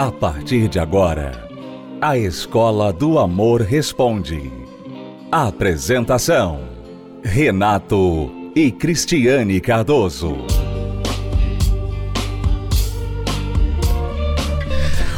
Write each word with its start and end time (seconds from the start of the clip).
A 0.00 0.10
partir 0.10 0.66
de 0.66 0.78
agora, 0.78 1.46
a 2.00 2.16
Escola 2.16 2.90
do 2.90 3.18
Amor 3.18 3.60
Responde. 3.60 4.50
Apresentação: 5.30 6.70
Renato 7.22 8.32
e 8.56 8.72
Cristiane 8.72 9.60
Cardoso. 9.60 10.38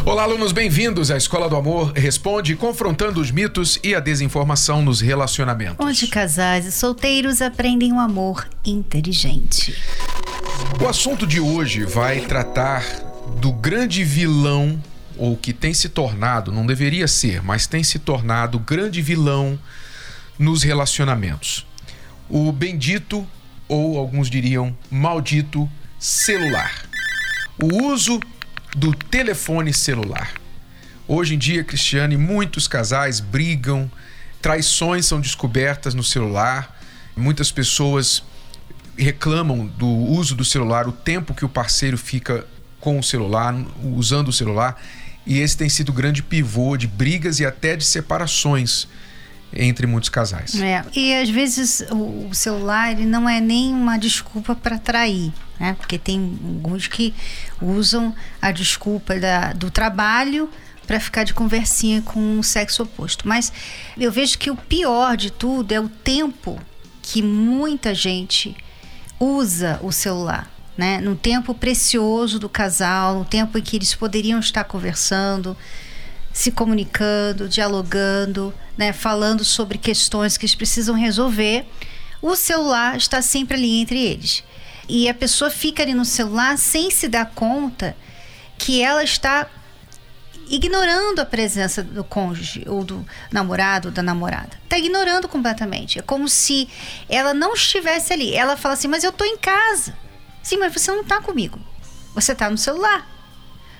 Olá, 0.04 0.24
alunos, 0.24 0.50
bem-vindos 0.50 1.12
à 1.12 1.16
Escola 1.16 1.48
do 1.48 1.54
Amor 1.54 1.92
Responde, 1.92 2.56
confrontando 2.56 3.20
os 3.20 3.30
mitos 3.30 3.78
e 3.84 3.94
a 3.94 4.00
desinformação 4.00 4.82
nos 4.82 5.00
relacionamentos. 5.00 5.76
Onde 5.78 6.08
casais 6.08 6.66
e 6.66 6.72
solteiros 6.72 7.40
aprendem 7.40 7.92
o 7.92 7.94
um 7.94 8.00
amor 8.00 8.48
inteligente. 8.64 9.80
O 10.82 10.89
assunto 10.89 11.25
de 11.25 11.39
hoje 11.39 11.85
vai 11.85 12.22
tratar 12.22 13.11
do 13.41 13.53
grande 13.53 14.04
vilão, 14.04 14.82
ou 15.17 15.36
que 15.36 15.53
tem 15.53 15.75
se 15.75 15.89
tornado, 15.89 16.50
não 16.50 16.67
deveria 16.67 17.07
ser, 17.07 17.43
mas 17.43 17.67
tem 17.67 17.82
se 17.82 17.99
tornado 17.99 18.58
grande 18.58 19.03
vilão 19.03 19.58
nos 20.39 20.63
relacionamentos. 20.63 21.67
O 22.29 22.50
bendito, 22.50 23.27
ou 23.68 23.99
alguns 23.99 24.31
diriam 24.31 24.77
maldito, 24.91 25.71
celular. 25.99 26.85
O 27.61 27.85
uso 27.86 28.21
do 28.75 28.95
telefone 28.95 29.72
celular. 29.72 30.33
Hoje 31.07 31.35
em 31.35 31.39
dia, 31.39 31.63
Cristiane, 31.63 32.17
muitos 32.17 32.67
casais 32.67 33.20
brigam, 33.20 33.91
traições 34.41 35.06
são 35.06 35.20
descobertas 35.20 35.94
no 35.94 36.03
celular, 36.03 36.80
muitas 37.17 37.53
pessoas 37.53 38.22
reclamam 38.97 39.67
do 39.67 39.89
uso 39.89 40.34
do 40.34 40.44
celular, 40.44 40.89
o 40.89 40.92
tempo 40.92 41.34
que 41.34 41.44
o 41.44 41.48
parceiro 41.48 41.98
fica 41.98 42.46
com 42.83 42.98
o 42.98 43.02
celular, 43.02 43.55
usando 43.97 44.28
o 44.28 44.33
celular, 44.33 44.77
e 45.25 45.38
esse 45.38 45.56
tem 45.56 45.69
sido 45.69 45.92
grande 45.92 46.20
pivô 46.20 46.77
de 46.77 46.89
brigas 46.89 47.39
e 47.39 47.47
até 47.47 47.77
de 47.77 47.84
separações 47.84 48.89
entre 49.55 49.86
muitos 49.86 50.11
casais. 50.11 50.61
É, 50.61 50.84
e 50.92 51.14
às 51.14 51.30
vezes 51.30 51.84
o, 51.91 52.34
celular 52.34 52.91
ele 52.91 53.06
não 53.06 53.28
é 53.28 53.41
nem 53.41 53.72
uma 53.72 53.97
desculpa 53.97 54.55
para 54.55 54.78
trair, 54.78 55.33
né? 55.61 55.74
Porque 55.78 55.97
tem 55.97 56.19
alguns 56.44 56.89
que 56.89 57.14
usam 57.61 58.12
a 58.41 58.50
desculpa 58.50 59.19
da, 59.20 59.52
do 59.52 59.70
trabalho 59.70 60.50
para 60.84 60.98
ficar 60.98 61.22
de 61.22 61.33
conversinha 61.33 62.02
com 62.02 62.41
o 62.41 62.42
sexo 62.42 62.83
oposto. 62.83 63.28
Mas 63.28 63.52
eu 63.96 64.11
vejo 64.11 64.36
que 64.39 64.50
o 64.50 64.56
pior 64.56 65.17
de 65.17 65.30
tudo 65.30 65.70
é 65.70 65.78
o 65.78 65.89
tempo 65.89 66.58
que 67.00 67.22
muita 67.22 67.94
gente 67.94 68.56
usa 69.20 69.78
o 69.83 69.92
celular. 69.92 70.52
Né? 70.76 71.00
No 71.00 71.14
tempo 71.14 71.54
precioso 71.54 72.38
do 72.38 72.48
casal, 72.48 73.18
no 73.18 73.24
tempo 73.24 73.58
em 73.58 73.62
que 73.62 73.76
eles 73.76 73.94
poderiam 73.94 74.40
estar 74.40 74.64
conversando, 74.64 75.56
se 76.32 76.50
comunicando, 76.50 77.48
dialogando, 77.48 78.54
né, 78.76 78.92
falando 78.92 79.44
sobre 79.44 79.76
questões 79.76 80.36
que 80.36 80.46
eles 80.46 80.54
precisam 80.54 80.94
resolver, 80.94 81.66
o 82.22 82.34
celular 82.34 82.96
está 82.96 83.20
sempre 83.20 83.56
ali 83.56 83.80
entre 83.80 84.02
eles. 84.02 84.42
E 84.88 85.08
a 85.08 85.14
pessoa 85.14 85.50
fica 85.50 85.82
ali 85.82 85.94
no 85.94 86.04
celular 86.04 86.56
sem 86.56 86.90
se 86.90 87.08
dar 87.08 87.26
conta 87.26 87.96
que 88.58 88.82
ela 88.82 89.02
está 89.02 89.48
ignorando 90.48 91.20
a 91.20 91.24
presença 91.24 91.82
do 91.82 92.04
cônjuge 92.04 92.64
ou 92.66 92.84
do 92.84 93.04
namorado 93.30 93.88
ou 93.88 93.94
da 93.94 94.02
namorada. 94.02 94.50
Está 94.64 94.78
ignorando 94.78 95.28
completamente. 95.28 95.98
É 95.98 96.02
como 96.02 96.28
se 96.28 96.68
ela 97.08 97.32
não 97.32 97.54
estivesse 97.54 98.12
ali. 98.12 98.34
Ela 98.34 98.56
fala 98.56 98.74
assim: 98.74 98.88
Mas 98.88 99.04
eu 99.04 99.10
estou 99.10 99.26
em 99.26 99.36
casa. 99.36 99.96
Sim, 100.42 100.58
mas 100.58 100.72
você 100.72 100.90
não 100.90 101.02
está 101.02 101.20
comigo. 101.20 101.58
Você 102.14 102.32
está 102.32 102.50
no 102.50 102.58
celular. 102.58 103.06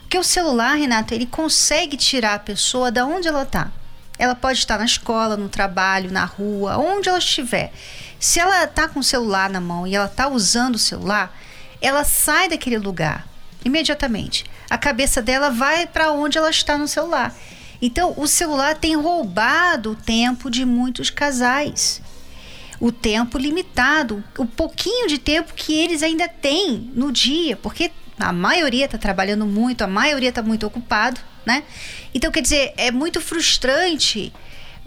Porque 0.03 0.19
o 0.19 0.25
celular, 0.25 0.75
Renato, 0.75 1.15
ele 1.15 1.27
consegue 1.27 1.97
tirar 1.97 2.35
a 2.35 2.39
pessoa 2.39 2.91
da 2.91 3.07
onde 3.07 3.29
ela 3.29 3.43
está. 3.43 3.71
Ela 4.19 4.35
pode 4.35 4.59
estar 4.59 4.79
na 4.79 4.85
escola, 4.85 5.37
no 5.37 5.49
trabalho, 5.49 6.13
na 6.13 6.25
rua, 6.25 6.77
onde 6.77 7.09
ela 7.09 7.19
estiver. 7.19 7.73
Se 8.21 8.39
ela 8.39 8.65
está 8.65 8.87
com 8.89 9.01
o 9.01 9.05
celular 9.05 9.51
na 9.51 9.61
mão 9.61 9.87
e 9.87 9.97
ela 9.97 10.07
está 10.07 10.29
usando 10.29 10.77
o 10.77 10.79
celular, 10.79 11.35
ela 11.81 12.05
sai 12.05 12.49
daquele 12.49 12.79
lugar 12.79 13.27
imediatamente. 13.65 14.45
A 14.69 14.79
cabeça 14.79 15.21
dela 15.21 15.51
vai 15.51 15.87
para 15.87 16.13
onde 16.13 16.39
ela 16.39 16.51
está 16.51 16.79
no 16.79 16.87
celular. 16.87 17.35
Então, 17.81 18.15
o 18.17 18.27
celular 18.29 18.77
tem 18.77 18.97
roubado 18.97 19.93
o 19.93 19.97
tempo 19.97 20.51
de 20.51 20.65
muitos 20.65 21.11
casais. 21.11 22.01
O 22.83 22.91
tempo 22.91 23.39
limitado, 23.39 24.25
o 24.37 24.45
pouquinho 24.45 25.07
de 25.07 25.17
tempo 25.17 25.55
que 25.55 25.73
eles 25.73 26.03
ainda 26.03 26.27
têm 26.27 26.91
no 26.93 27.13
dia, 27.13 27.57
porque 27.57 27.93
a 28.19 28.33
maioria 28.33 28.87
está 28.87 28.99
trabalhando 28.99 29.47
muito, 29.47 29.83
a 29.83 29.87
maioria 29.87 30.31
está 30.31 30.43
muito 30.43 30.67
ocupado, 30.67 31.21
né? 31.47 31.63
Então, 32.13 32.33
quer 32.33 32.41
dizer, 32.41 32.75
é 32.77 32.91
muito 32.91 33.21
frustrante 33.21 34.33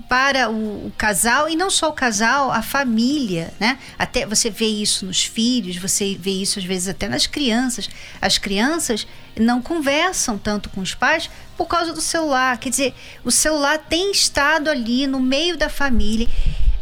para 0.10 0.50
o, 0.50 0.88
o, 0.88 0.94
casal 0.98 1.48
e 1.48 1.56
não 1.56 1.70
só 1.70 1.88
o 1.88 1.94
casal, 1.94 2.52
a 2.52 2.62
família, 2.62 3.54
né? 3.62 3.80
Até 3.98 4.26
você 4.26 4.50
vê 4.50 4.68
isso 4.68 5.06
nos 5.06 5.24
filhos, 5.24 5.78
você 5.78 6.18
vê 6.20 6.32
isso 6.32 6.60
às 6.60 6.66
vezes 6.66 6.90
até 6.90 7.08
nas 7.08 7.26
crianças. 7.26 7.90
As 8.22 8.38
crianças 8.38 9.08
não 9.40 9.62
conversam 9.62 10.38
tanto 10.38 10.70
com 10.70 10.82
os 10.82 10.94
pais 10.94 11.30
por 11.56 11.68
causa 11.68 11.94
do 11.94 12.02
celular. 12.02 12.58
Quer 12.58 12.72
dizer, 12.72 12.94
o 13.24 13.32
celular 13.32 13.78
tem 13.78 14.12
estado 14.12 14.70
ali 14.70 15.08
no 15.08 15.22
meio 15.22 15.56
da 15.56 15.70
família, 15.70 16.28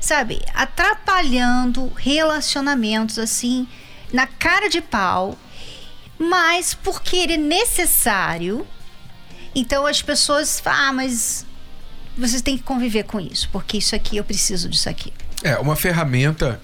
sabe, 0.04 0.42
atrapalhando 0.54 1.92
relacionamentos 1.96 3.18
assim 3.18 3.68
na 4.12 4.28
cara 4.28 4.70
de 4.70 4.82
pau 4.82 5.38
mas 6.18 6.74
porque 6.74 7.18
ele 7.18 7.34
é 7.34 7.38
necessário, 7.38 8.66
então 9.54 9.86
as 9.86 10.02
pessoas 10.02 10.60
falam, 10.60 10.90
ah, 10.90 10.94
mas 10.94 11.46
vocês 12.18 12.42
têm 12.42 12.58
que 12.58 12.64
conviver 12.64 13.04
com 13.04 13.20
isso, 13.20 13.50
porque 13.52 13.78
isso 13.78 13.96
aqui 13.96 14.18
eu 14.18 14.24
preciso 14.24 14.70
disso 14.70 14.90
aqui. 14.90 15.12
É 15.44 15.58
uma 15.58 15.76
ferramenta 15.76 16.62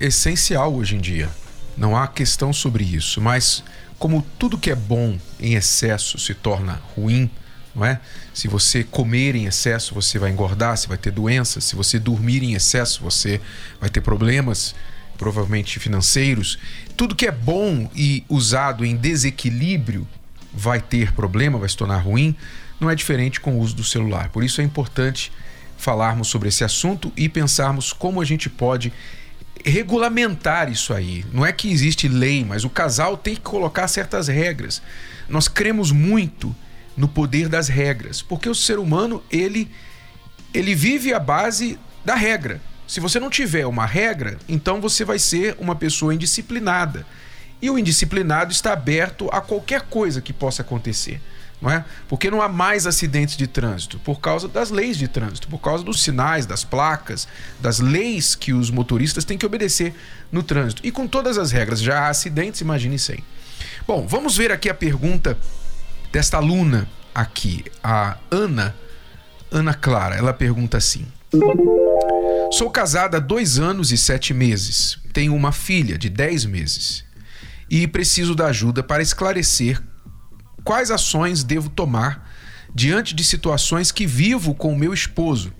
essencial 0.00 0.74
hoje 0.74 0.96
em 0.96 1.00
dia. 1.00 1.30
Não 1.76 1.96
há 1.96 2.06
questão 2.08 2.52
sobre 2.52 2.84
isso, 2.84 3.20
mas 3.20 3.62
como 3.98 4.24
tudo 4.38 4.58
que 4.58 4.70
é 4.70 4.74
bom 4.74 5.18
em 5.40 5.54
excesso 5.54 6.18
se 6.18 6.34
torna 6.34 6.82
ruim, 6.94 7.30
não 7.78 7.86
é? 7.86 8.00
Se 8.34 8.48
você 8.48 8.82
comer 8.82 9.36
em 9.36 9.46
excesso, 9.46 9.94
você 9.94 10.18
vai 10.18 10.30
engordar, 10.30 10.76
você 10.76 10.88
vai 10.88 10.98
ter 10.98 11.12
doenças. 11.12 11.64
Se 11.64 11.76
você 11.76 11.98
dormir 11.98 12.42
em 12.42 12.54
excesso, 12.54 13.00
você 13.02 13.40
vai 13.80 13.88
ter 13.88 14.00
problemas 14.00 14.74
provavelmente 15.16 15.80
financeiros, 15.80 16.58
tudo 16.96 17.16
que 17.16 17.26
é 17.26 17.32
bom 17.32 17.90
e 17.94 18.24
usado 18.28 18.84
em 18.84 18.96
desequilíbrio 18.96 20.06
vai 20.54 20.80
ter 20.80 21.12
problema, 21.12 21.58
vai 21.58 21.68
se 21.68 21.76
tornar 21.76 21.98
ruim, 21.98 22.36
não 22.78 22.88
é 22.88 22.94
diferente 22.94 23.40
com 23.40 23.54
o 23.54 23.58
uso 23.58 23.74
do 23.74 23.82
celular. 23.82 24.28
Por 24.28 24.44
isso 24.44 24.60
é 24.60 24.64
importante 24.64 25.32
falarmos 25.76 26.28
sobre 26.28 26.48
esse 26.48 26.62
assunto 26.62 27.12
e 27.16 27.28
pensarmos 27.28 27.92
como 27.92 28.20
a 28.20 28.24
gente 28.24 28.48
pode 28.48 28.92
regulamentar 29.64 30.70
isso 30.70 30.94
aí. 30.94 31.24
Não 31.32 31.44
é 31.44 31.52
que 31.52 31.70
existe 31.70 32.06
lei, 32.06 32.44
mas 32.44 32.64
o 32.64 32.70
casal 32.70 33.16
tem 33.16 33.34
que 33.34 33.40
colocar 33.40 33.88
certas 33.88 34.28
regras. 34.28 34.80
Nós 35.28 35.48
cremos 35.48 35.90
muito 35.90 36.54
no 36.98 37.08
poder 37.08 37.48
das 37.48 37.68
regras, 37.68 38.20
porque 38.20 38.48
o 38.48 38.54
ser 38.54 38.78
humano 38.78 39.22
ele 39.30 39.70
ele 40.52 40.74
vive 40.74 41.14
à 41.14 41.20
base 41.20 41.78
da 42.04 42.14
regra. 42.14 42.60
Se 42.86 43.00
você 43.00 43.20
não 43.20 43.30
tiver 43.30 43.66
uma 43.66 43.86
regra, 43.86 44.38
então 44.48 44.80
você 44.80 45.04
vai 45.04 45.18
ser 45.18 45.56
uma 45.58 45.76
pessoa 45.76 46.14
indisciplinada. 46.14 47.06
E 47.60 47.68
o 47.70 47.78
indisciplinado 47.78 48.50
está 48.50 48.72
aberto 48.72 49.28
a 49.30 49.40
qualquer 49.40 49.82
coisa 49.82 50.20
que 50.20 50.32
possa 50.32 50.62
acontecer. 50.62 51.20
Não 51.60 51.70
é? 51.70 51.84
Porque 52.08 52.30
não 52.30 52.40
há 52.40 52.48
mais 52.48 52.86
acidentes 52.86 53.36
de 53.36 53.46
trânsito 53.46 53.98
por 53.98 54.20
causa 54.20 54.48
das 54.48 54.70
leis 54.70 54.96
de 54.96 55.08
trânsito, 55.08 55.48
por 55.48 55.58
causa 55.58 55.84
dos 55.84 56.02
sinais, 56.02 56.46
das 56.46 56.64
placas, 56.64 57.28
das 57.60 57.80
leis 57.80 58.34
que 58.34 58.52
os 58.52 58.70
motoristas 58.70 59.24
têm 59.24 59.36
que 59.36 59.44
obedecer 59.44 59.92
no 60.30 60.42
trânsito. 60.42 60.80
E 60.86 60.90
com 60.90 61.06
todas 61.06 61.36
as 61.36 61.50
regras, 61.50 61.80
já 61.80 62.00
há 62.00 62.08
acidentes, 62.08 62.60
imagine 62.60 62.98
sem. 62.98 63.24
Bom, 63.86 64.06
vamos 64.06 64.36
ver 64.36 64.52
aqui 64.52 64.68
a 64.68 64.74
pergunta 64.74 65.36
desta 66.12 66.36
aluna 66.36 66.88
aqui, 67.14 67.64
a 67.82 68.16
Ana, 68.30 68.74
Ana 69.50 69.74
Clara. 69.74 70.16
Ela 70.16 70.32
pergunta 70.32 70.76
assim: 70.76 71.06
Sou 72.52 72.70
casada 72.70 73.18
há 73.18 73.20
dois 73.20 73.58
anos 73.58 73.92
e 73.92 73.98
sete 73.98 74.32
meses. 74.32 74.98
Tenho 75.12 75.34
uma 75.34 75.52
filha 75.52 75.98
de 75.98 76.08
dez 76.08 76.44
meses. 76.44 77.04
E 77.70 77.86
preciso 77.86 78.34
da 78.34 78.46
ajuda 78.46 78.82
para 78.82 79.02
esclarecer 79.02 79.82
quais 80.64 80.90
ações 80.90 81.44
devo 81.44 81.68
tomar 81.68 82.30
diante 82.74 83.14
de 83.14 83.24
situações 83.24 83.92
que 83.92 84.06
vivo 84.06 84.54
com 84.54 84.74
meu 84.74 84.94
esposo. 84.94 85.52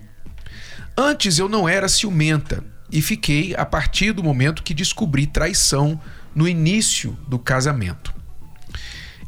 Antes 0.97 1.37
eu 1.37 1.47
não 1.47 1.69
era 1.69 1.87
ciumenta 1.87 2.63
e 2.91 3.01
fiquei 3.01 3.55
a 3.55 3.65
partir 3.65 4.11
do 4.11 4.23
momento 4.23 4.63
que 4.63 4.73
descobri 4.73 5.27
traição 5.27 5.99
no 6.33 6.47
início 6.47 7.17
do 7.27 7.37
casamento. 7.37 8.18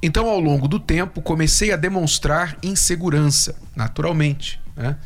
Então, 0.02 0.28
ao 0.28 0.40
longo 0.40 0.68
do 0.68 0.80
tempo, 0.80 1.22
comecei 1.22 1.72
a 1.72 1.76
demonstrar 1.76 2.58
insegurança, 2.64 3.56
naturalmente. 3.76 4.60
Né? 4.76 4.98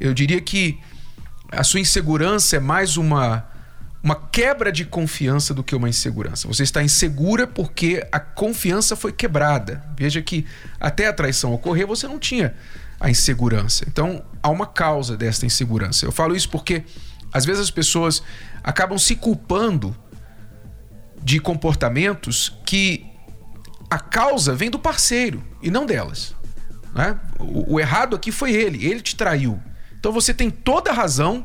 Eu 0.00 0.12
diria 0.12 0.40
que 0.40 0.80
a 1.50 1.62
sua 1.62 1.80
insegurança 1.80 2.56
é 2.56 2.60
mais 2.60 2.96
uma 2.96 3.48
uma 4.02 4.16
quebra 4.16 4.72
de 4.72 4.84
confiança 4.84 5.54
do 5.54 5.62
que 5.62 5.76
uma 5.76 5.88
insegurança. 5.88 6.48
Você 6.48 6.64
está 6.64 6.82
insegura 6.82 7.46
porque 7.46 8.04
a 8.10 8.18
confiança 8.18 8.96
foi 8.96 9.12
quebrada. 9.12 9.84
Veja 9.96 10.20
que 10.20 10.44
até 10.80 11.06
a 11.06 11.12
traição 11.12 11.52
ocorrer, 11.52 11.86
você 11.86 12.08
não 12.08 12.18
tinha 12.18 12.52
a 12.98 13.08
insegurança. 13.08 13.84
Então, 13.86 14.24
há 14.42 14.50
uma 14.50 14.66
causa 14.66 15.16
desta 15.16 15.46
insegurança. 15.46 16.04
Eu 16.04 16.10
falo 16.10 16.34
isso 16.34 16.48
porque 16.48 16.82
às 17.32 17.44
vezes 17.44 17.62
as 17.62 17.70
pessoas 17.70 18.22
acabam 18.62 18.98
se 18.98 19.14
culpando 19.14 19.96
de 21.22 21.38
comportamentos 21.38 22.58
que 22.66 23.06
a 23.92 23.98
causa 23.98 24.54
vem 24.54 24.70
do 24.70 24.78
parceiro 24.78 25.44
e 25.60 25.70
não 25.70 25.84
delas. 25.84 26.34
Né? 26.94 27.18
O, 27.38 27.74
o 27.74 27.80
errado 27.80 28.16
aqui 28.16 28.32
foi 28.32 28.52
ele, 28.52 28.86
ele 28.86 29.02
te 29.02 29.14
traiu. 29.14 29.60
Então 29.98 30.10
você 30.10 30.32
tem 30.32 30.48
toda 30.48 30.90
a 30.90 30.94
razão 30.94 31.44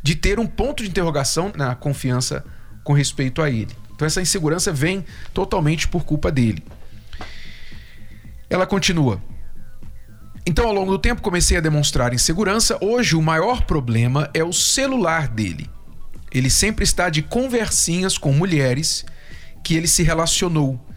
de 0.00 0.14
ter 0.14 0.38
um 0.38 0.46
ponto 0.46 0.84
de 0.84 0.88
interrogação 0.88 1.52
na 1.56 1.74
confiança 1.74 2.44
com 2.84 2.92
respeito 2.92 3.42
a 3.42 3.50
ele. 3.50 3.74
Então 3.92 4.06
essa 4.06 4.22
insegurança 4.22 4.72
vem 4.72 5.04
totalmente 5.34 5.88
por 5.88 6.04
culpa 6.04 6.30
dele. 6.30 6.62
Ela 8.48 8.64
continua. 8.64 9.20
Então, 10.46 10.66
ao 10.66 10.72
longo 10.72 10.92
do 10.92 10.98
tempo, 10.98 11.20
comecei 11.20 11.56
a 11.56 11.60
demonstrar 11.60 12.14
insegurança. 12.14 12.78
Hoje, 12.80 13.16
o 13.16 13.20
maior 13.20 13.62
problema 13.64 14.30
é 14.32 14.42
o 14.42 14.52
celular 14.52 15.26
dele. 15.26 15.68
Ele 16.32 16.48
sempre 16.48 16.84
está 16.84 17.10
de 17.10 17.22
conversinhas 17.22 18.16
com 18.16 18.32
mulheres 18.32 19.04
que 19.64 19.74
ele 19.74 19.88
se 19.88 20.04
relacionou. 20.04 20.87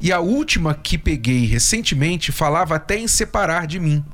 E 0.00 0.12
a 0.12 0.20
última 0.20 0.74
que 0.74 0.98
peguei 0.98 1.46
recentemente 1.46 2.30
falava 2.30 2.76
até 2.76 2.98
em 2.98 3.08
separar 3.08 3.66
de 3.66 3.80
mim. 3.80 4.04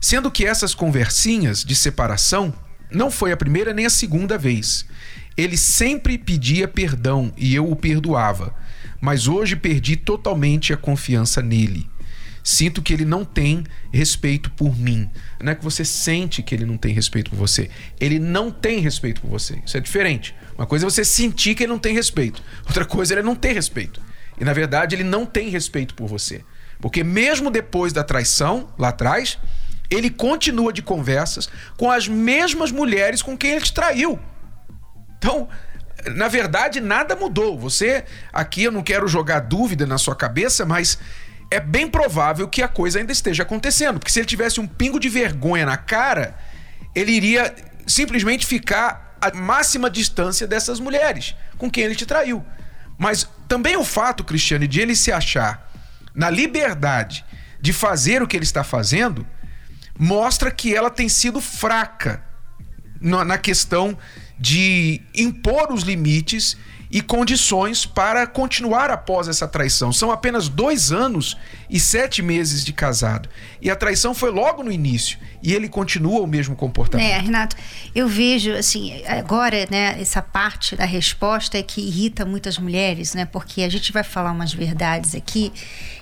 Sendo 0.00 0.30
que 0.30 0.44
essas 0.44 0.74
conversinhas 0.74 1.64
de 1.64 1.74
separação 1.74 2.52
não 2.90 3.10
foi 3.10 3.32
a 3.32 3.36
primeira 3.36 3.72
nem 3.72 3.86
a 3.86 3.90
segunda 3.90 4.36
vez. 4.36 4.84
Ele 5.36 5.56
sempre 5.56 6.18
pedia 6.18 6.68
perdão 6.68 7.32
e 7.36 7.54
eu 7.54 7.70
o 7.70 7.74
perdoava, 7.74 8.54
mas 9.00 9.26
hoje 9.26 9.56
perdi 9.56 9.96
totalmente 9.96 10.72
a 10.72 10.76
confiança 10.76 11.42
nele. 11.42 11.88
Sinto 12.42 12.82
que 12.82 12.92
ele 12.92 13.06
não 13.06 13.24
tem 13.24 13.64
respeito 13.90 14.50
por 14.50 14.76
mim. 14.76 15.08
Não 15.42 15.52
é 15.52 15.54
que 15.54 15.64
você 15.64 15.82
sente 15.82 16.42
que 16.42 16.54
ele 16.54 16.66
não 16.66 16.76
tem 16.76 16.92
respeito 16.92 17.30
por 17.30 17.36
você. 17.36 17.70
Ele 17.98 18.18
não 18.18 18.50
tem 18.50 18.80
respeito 18.80 19.22
por 19.22 19.30
você. 19.30 19.62
Isso 19.64 19.78
é 19.78 19.80
diferente. 19.80 20.34
Uma 20.54 20.66
coisa 20.66 20.84
é 20.84 20.90
você 20.90 21.06
sentir 21.06 21.54
que 21.54 21.62
ele 21.62 21.72
não 21.72 21.78
tem 21.78 21.94
respeito. 21.94 22.42
Outra 22.66 22.84
coisa 22.84 23.14
é 23.14 23.16
ele 23.16 23.26
não 23.26 23.34
ter 23.34 23.54
respeito. 23.54 23.98
E 24.38 24.44
na 24.44 24.52
verdade 24.52 24.94
ele 24.94 25.04
não 25.04 25.24
tem 25.24 25.48
respeito 25.48 25.94
por 25.94 26.08
você. 26.08 26.44
Porque 26.80 27.04
mesmo 27.04 27.50
depois 27.50 27.92
da 27.92 28.04
traição, 28.04 28.68
lá 28.78 28.88
atrás, 28.88 29.38
ele 29.90 30.10
continua 30.10 30.72
de 30.72 30.82
conversas 30.82 31.48
com 31.76 31.90
as 31.90 32.08
mesmas 32.08 32.70
mulheres 32.70 33.22
com 33.22 33.36
quem 33.36 33.52
ele 33.52 33.64
te 33.64 33.72
traiu. 33.72 34.18
Então, 35.18 35.48
na 36.14 36.28
verdade, 36.28 36.80
nada 36.80 37.16
mudou. 37.16 37.58
Você, 37.58 38.04
aqui 38.32 38.64
eu 38.64 38.72
não 38.72 38.82
quero 38.82 39.08
jogar 39.08 39.40
dúvida 39.40 39.86
na 39.86 39.96
sua 39.98 40.14
cabeça, 40.14 40.66
mas 40.66 40.98
é 41.50 41.60
bem 41.60 41.88
provável 41.88 42.48
que 42.48 42.62
a 42.62 42.68
coisa 42.68 42.98
ainda 42.98 43.12
esteja 43.12 43.42
acontecendo. 43.42 43.98
Porque 43.98 44.12
se 44.12 44.18
ele 44.18 44.26
tivesse 44.26 44.60
um 44.60 44.66
pingo 44.66 44.98
de 44.98 45.08
vergonha 45.08 45.64
na 45.64 45.76
cara, 45.76 46.34
ele 46.94 47.12
iria 47.12 47.54
simplesmente 47.86 48.44
ficar 48.46 49.16
à 49.20 49.34
máxima 49.34 49.88
distância 49.88 50.46
dessas 50.46 50.80
mulheres 50.80 51.34
com 51.56 51.70
quem 51.70 51.84
ele 51.84 51.94
te 51.94 52.04
traiu. 52.04 52.44
Mas 52.98 53.28
também 53.48 53.76
o 53.76 53.84
fato, 53.84 54.24
Cristiane, 54.24 54.66
de 54.66 54.80
ele 54.80 54.96
se 54.96 55.12
achar 55.12 55.70
na 56.14 56.30
liberdade 56.30 57.24
de 57.60 57.72
fazer 57.72 58.22
o 58.22 58.26
que 58.26 58.36
ele 58.36 58.44
está 58.44 58.62
fazendo, 58.62 59.26
mostra 59.98 60.50
que 60.50 60.74
ela 60.74 60.90
tem 60.90 61.08
sido 61.08 61.40
fraca 61.40 62.22
na 63.00 63.38
questão 63.38 63.96
de 64.38 65.00
impor 65.14 65.72
os 65.72 65.82
limites 65.82 66.56
e 66.94 67.00
condições 67.00 67.84
para 67.84 68.24
continuar 68.24 68.88
após 68.88 69.26
essa 69.26 69.48
traição. 69.48 69.92
São 69.92 70.12
apenas 70.12 70.48
dois 70.48 70.92
anos 70.92 71.36
e 71.68 71.80
sete 71.80 72.22
meses 72.22 72.64
de 72.64 72.72
casado. 72.72 73.28
E 73.60 73.68
a 73.68 73.74
traição 73.74 74.14
foi 74.14 74.30
logo 74.30 74.62
no 74.62 74.70
início. 74.70 75.18
E 75.42 75.52
ele 75.52 75.68
continua 75.68 76.20
o 76.20 76.26
mesmo 76.26 76.54
comportamento. 76.54 77.04
É, 77.04 77.18
Renato, 77.18 77.56
eu 77.96 78.06
vejo, 78.06 78.52
assim, 78.52 79.04
agora, 79.06 79.66
né, 79.68 80.00
essa 80.00 80.22
parte 80.22 80.76
da 80.76 80.84
resposta 80.84 81.58
é 81.58 81.64
que 81.64 81.80
irrita 81.80 82.24
muitas 82.24 82.58
mulheres, 82.58 83.12
né? 83.12 83.24
Porque 83.24 83.62
a 83.62 83.68
gente 83.68 83.90
vai 83.90 84.04
falar 84.04 84.30
umas 84.30 84.52
verdades 84.52 85.16
aqui 85.16 85.52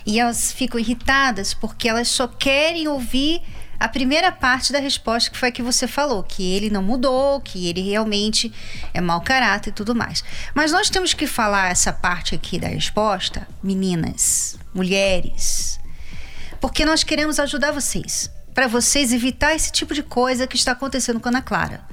e 0.05 0.19
elas 0.19 0.51
ficam 0.51 0.79
irritadas 0.79 1.55
porque 1.55 1.89
elas 1.89 2.07
só 2.07 2.27
querem 2.27 2.87
ouvir 2.87 3.41
a 3.83 3.89
primeira 3.89 4.31
parte 4.31 4.71
da 4.71 4.79
resposta 4.79 5.29
que 5.29 5.37
foi 5.37 5.49
a 5.49 5.51
que 5.51 5.61
você 5.61 5.89
falou, 5.89 6.23
que 6.23 6.53
ele 6.53 6.69
não 6.69 6.81
mudou, 6.81 7.41
que 7.41 7.67
ele 7.67 7.81
realmente 7.81 8.49
é 8.93 9.01
mau 9.01 9.19
caráter 9.19 9.71
e 9.71 9.73
tudo 9.73 9.93
mais. 9.93 10.23
Mas 10.55 10.71
nós 10.71 10.89
temos 10.89 11.13
que 11.13 11.27
falar 11.27 11.69
essa 11.69 11.91
parte 11.91 12.33
aqui 12.33 12.57
da 12.57 12.69
resposta, 12.69 13.45
meninas, 13.61 14.57
mulheres, 14.73 15.81
porque 16.61 16.85
nós 16.85 17.03
queremos 17.03 17.41
ajudar 17.41 17.73
vocês, 17.73 18.31
para 18.53 18.67
vocês 18.67 19.11
evitar 19.11 19.53
esse 19.53 19.69
tipo 19.69 19.93
de 19.93 20.01
coisa 20.01 20.47
que 20.47 20.55
está 20.55 20.71
acontecendo 20.71 21.19
com 21.19 21.27
a 21.27 21.31
Ana 21.31 21.41
Clara. 21.41 21.85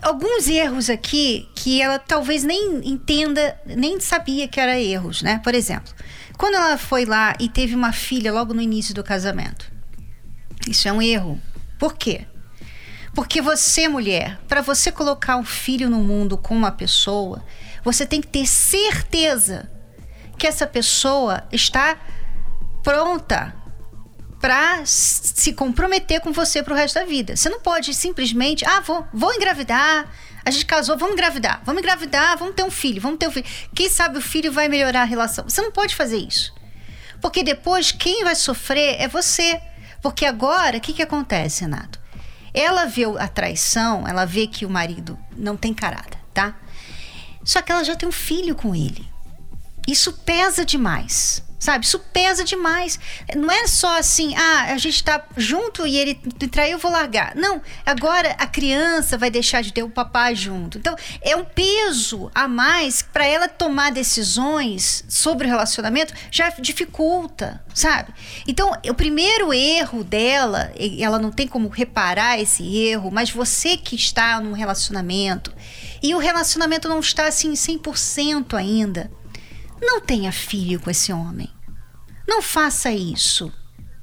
Alguns 0.00 0.46
erros 0.46 0.88
aqui 0.88 1.48
que 1.56 1.82
ela 1.82 1.98
talvez 1.98 2.44
nem 2.44 2.88
entenda, 2.88 3.58
nem 3.66 3.98
sabia 3.98 4.46
que 4.46 4.60
eram 4.60 4.74
erros, 4.74 5.20
né? 5.20 5.40
Por 5.42 5.52
exemplo, 5.52 5.92
quando 6.38 6.54
ela 6.54 6.78
foi 6.78 7.04
lá 7.04 7.34
e 7.40 7.48
teve 7.48 7.74
uma 7.74 7.92
filha 7.92 8.32
logo 8.32 8.54
no 8.54 8.60
início 8.60 8.94
do 8.94 9.02
casamento, 9.02 9.74
isso 10.68 10.88
é 10.88 10.92
um 10.92 11.02
erro. 11.02 11.40
Por 11.78 11.94
quê? 11.94 12.26
Porque 13.14 13.40
você, 13.40 13.88
mulher, 13.88 14.38
para 14.46 14.60
você 14.60 14.92
colocar 14.92 15.36
um 15.36 15.44
filho 15.44 15.88
no 15.88 15.98
mundo 16.02 16.36
com 16.36 16.54
uma 16.54 16.70
pessoa, 16.70 17.44
você 17.82 18.04
tem 18.04 18.20
que 18.20 18.28
ter 18.28 18.46
certeza 18.46 19.70
que 20.38 20.46
essa 20.46 20.66
pessoa 20.66 21.44
está 21.50 21.96
pronta 22.82 23.54
para 24.40 24.84
se 24.84 25.54
comprometer 25.54 26.20
com 26.20 26.32
você 26.32 26.62
para 26.62 26.74
o 26.74 26.76
resto 26.76 26.96
da 26.96 27.04
vida. 27.04 27.36
Você 27.36 27.48
não 27.48 27.60
pode 27.60 27.94
simplesmente, 27.94 28.64
ah, 28.64 28.80
vou, 28.80 29.06
vou 29.12 29.32
engravidar, 29.34 30.12
a 30.44 30.50
gente 30.50 30.66
casou, 30.66 30.96
vamos 30.96 31.14
engravidar, 31.14 31.62
vamos 31.64 31.80
engravidar, 31.80 32.36
vamos 32.38 32.54
ter 32.54 32.62
um 32.62 32.70
filho, 32.70 33.00
vamos 33.00 33.18
ter 33.18 33.26
um 33.26 33.30
filho. 33.32 33.46
Quem 33.74 33.88
sabe 33.88 34.18
o 34.18 34.22
filho 34.22 34.52
vai 34.52 34.68
melhorar 34.68 35.02
a 35.02 35.04
relação. 35.04 35.48
Você 35.48 35.60
não 35.60 35.72
pode 35.72 35.94
fazer 35.94 36.18
isso. 36.18 36.54
Porque 37.20 37.42
depois 37.42 37.90
quem 37.90 38.22
vai 38.22 38.36
sofrer 38.36 39.00
é 39.00 39.08
você. 39.08 39.60
Porque 40.06 40.24
agora, 40.24 40.78
o 40.78 40.80
que, 40.80 40.92
que 40.92 41.02
acontece, 41.02 41.62
Renato? 41.62 41.98
Ela 42.54 42.84
vê 42.84 43.02
a 43.18 43.26
traição, 43.26 44.06
ela 44.06 44.24
vê 44.24 44.46
que 44.46 44.64
o 44.64 44.70
marido 44.70 45.18
não 45.36 45.56
tem 45.56 45.74
caráter, 45.74 46.20
tá? 46.32 46.54
Só 47.44 47.60
que 47.60 47.72
ela 47.72 47.82
já 47.82 47.96
tem 47.96 48.08
um 48.08 48.12
filho 48.12 48.54
com 48.54 48.72
ele. 48.72 49.04
Isso 49.84 50.12
pesa 50.12 50.64
demais. 50.64 51.42
Sabe? 51.66 51.84
Isso 51.84 51.98
pesa 51.98 52.44
demais. 52.44 52.96
Não 53.34 53.50
é 53.50 53.66
só 53.66 53.98
assim, 53.98 54.36
ah, 54.36 54.66
a 54.72 54.78
gente 54.78 55.02
tá 55.02 55.20
junto 55.36 55.84
e 55.84 55.96
ele 55.96 56.20
me 56.40 56.46
traiu, 56.46 56.74
eu 56.74 56.78
vou 56.78 56.92
largar. 56.92 57.34
Não, 57.34 57.60
agora 57.84 58.36
a 58.38 58.46
criança 58.46 59.18
vai 59.18 59.32
deixar 59.32 59.62
de 59.64 59.72
ter 59.72 59.82
o 59.82 59.90
papai 59.90 60.36
junto. 60.36 60.78
Então, 60.78 60.94
é 61.20 61.34
um 61.34 61.44
peso 61.44 62.30
a 62.32 62.46
mais 62.46 63.02
para 63.02 63.26
ela 63.26 63.48
tomar 63.48 63.90
decisões 63.90 65.04
sobre 65.08 65.48
o 65.48 65.50
relacionamento, 65.50 66.14
já 66.30 66.50
dificulta, 66.50 67.60
sabe? 67.74 68.14
Então, 68.46 68.70
o 68.88 68.94
primeiro 68.94 69.52
erro 69.52 70.04
dela, 70.04 70.72
ela 71.00 71.18
não 71.18 71.32
tem 71.32 71.48
como 71.48 71.68
reparar 71.68 72.38
esse 72.38 72.76
erro, 72.76 73.10
mas 73.10 73.28
você 73.28 73.76
que 73.76 73.96
está 73.96 74.40
num 74.40 74.52
relacionamento 74.52 75.52
e 76.00 76.14
o 76.14 76.18
relacionamento 76.18 76.88
não 76.88 77.00
está 77.00 77.26
assim 77.26 77.54
100% 77.54 78.54
ainda 78.54 79.10
não 79.80 80.00
tenha 80.00 80.32
filho 80.32 80.80
com 80.80 80.90
esse 80.90 81.12
homem. 81.12 81.55
Não 82.26 82.42
faça 82.42 82.90
isso. 82.90 83.52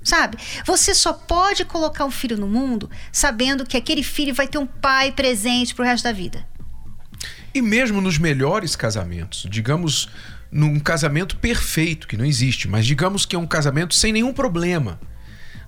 Sabe? 0.03 0.37
Você 0.65 0.93
só 0.93 1.13
pode 1.13 1.63
colocar 1.63 2.03
um 2.03 2.11
filho 2.11 2.37
no 2.37 2.47
mundo 2.47 2.89
sabendo 3.11 3.65
que 3.65 3.77
aquele 3.77 4.03
filho 4.03 4.33
vai 4.33 4.47
ter 4.47 4.57
um 4.57 4.65
pai 4.65 5.11
presente 5.11 5.73
pro 5.73 5.85
resto 5.85 6.03
da 6.03 6.11
vida. 6.11 6.45
E 7.53 7.61
mesmo 7.61 8.01
nos 8.01 8.17
melhores 8.17 8.75
casamentos, 8.75 9.47
digamos 9.49 10.09
num 10.51 10.79
casamento 10.79 11.37
perfeito, 11.37 12.07
que 12.07 12.17
não 12.17 12.25
existe, 12.25 12.67
mas 12.67 12.85
digamos 12.85 13.25
que 13.25 13.35
é 13.35 13.39
um 13.39 13.47
casamento 13.47 13.95
sem 13.95 14.13
nenhum 14.13 14.33
problema. 14.33 14.99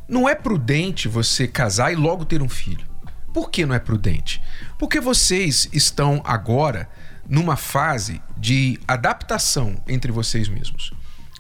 Não 0.08 0.30
é 0.30 0.36
prudente 0.36 1.08
você 1.08 1.48
casar 1.48 1.92
e 1.92 1.96
logo 1.96 2.26
ter 2.26 2.42
um 2.42 2.50
filho. 2.50 2.86
Por 3.34 3.50
que 3.50 3.66
não 3.66 3.74
é 3.74 3.80
prudente? 3.80 4.42
Porque 4.78 5.00
vocês 5.00 5.68
estão 5.74 6.22
agora 6.24 6.88
numa 7.28 7.56
fase 7.56 8.22
de 8.38 8.80
adaptação 8.88 9.76
entre 9.88 10.12
vocês 10.12 10.48
mesmos. 10.48 10.92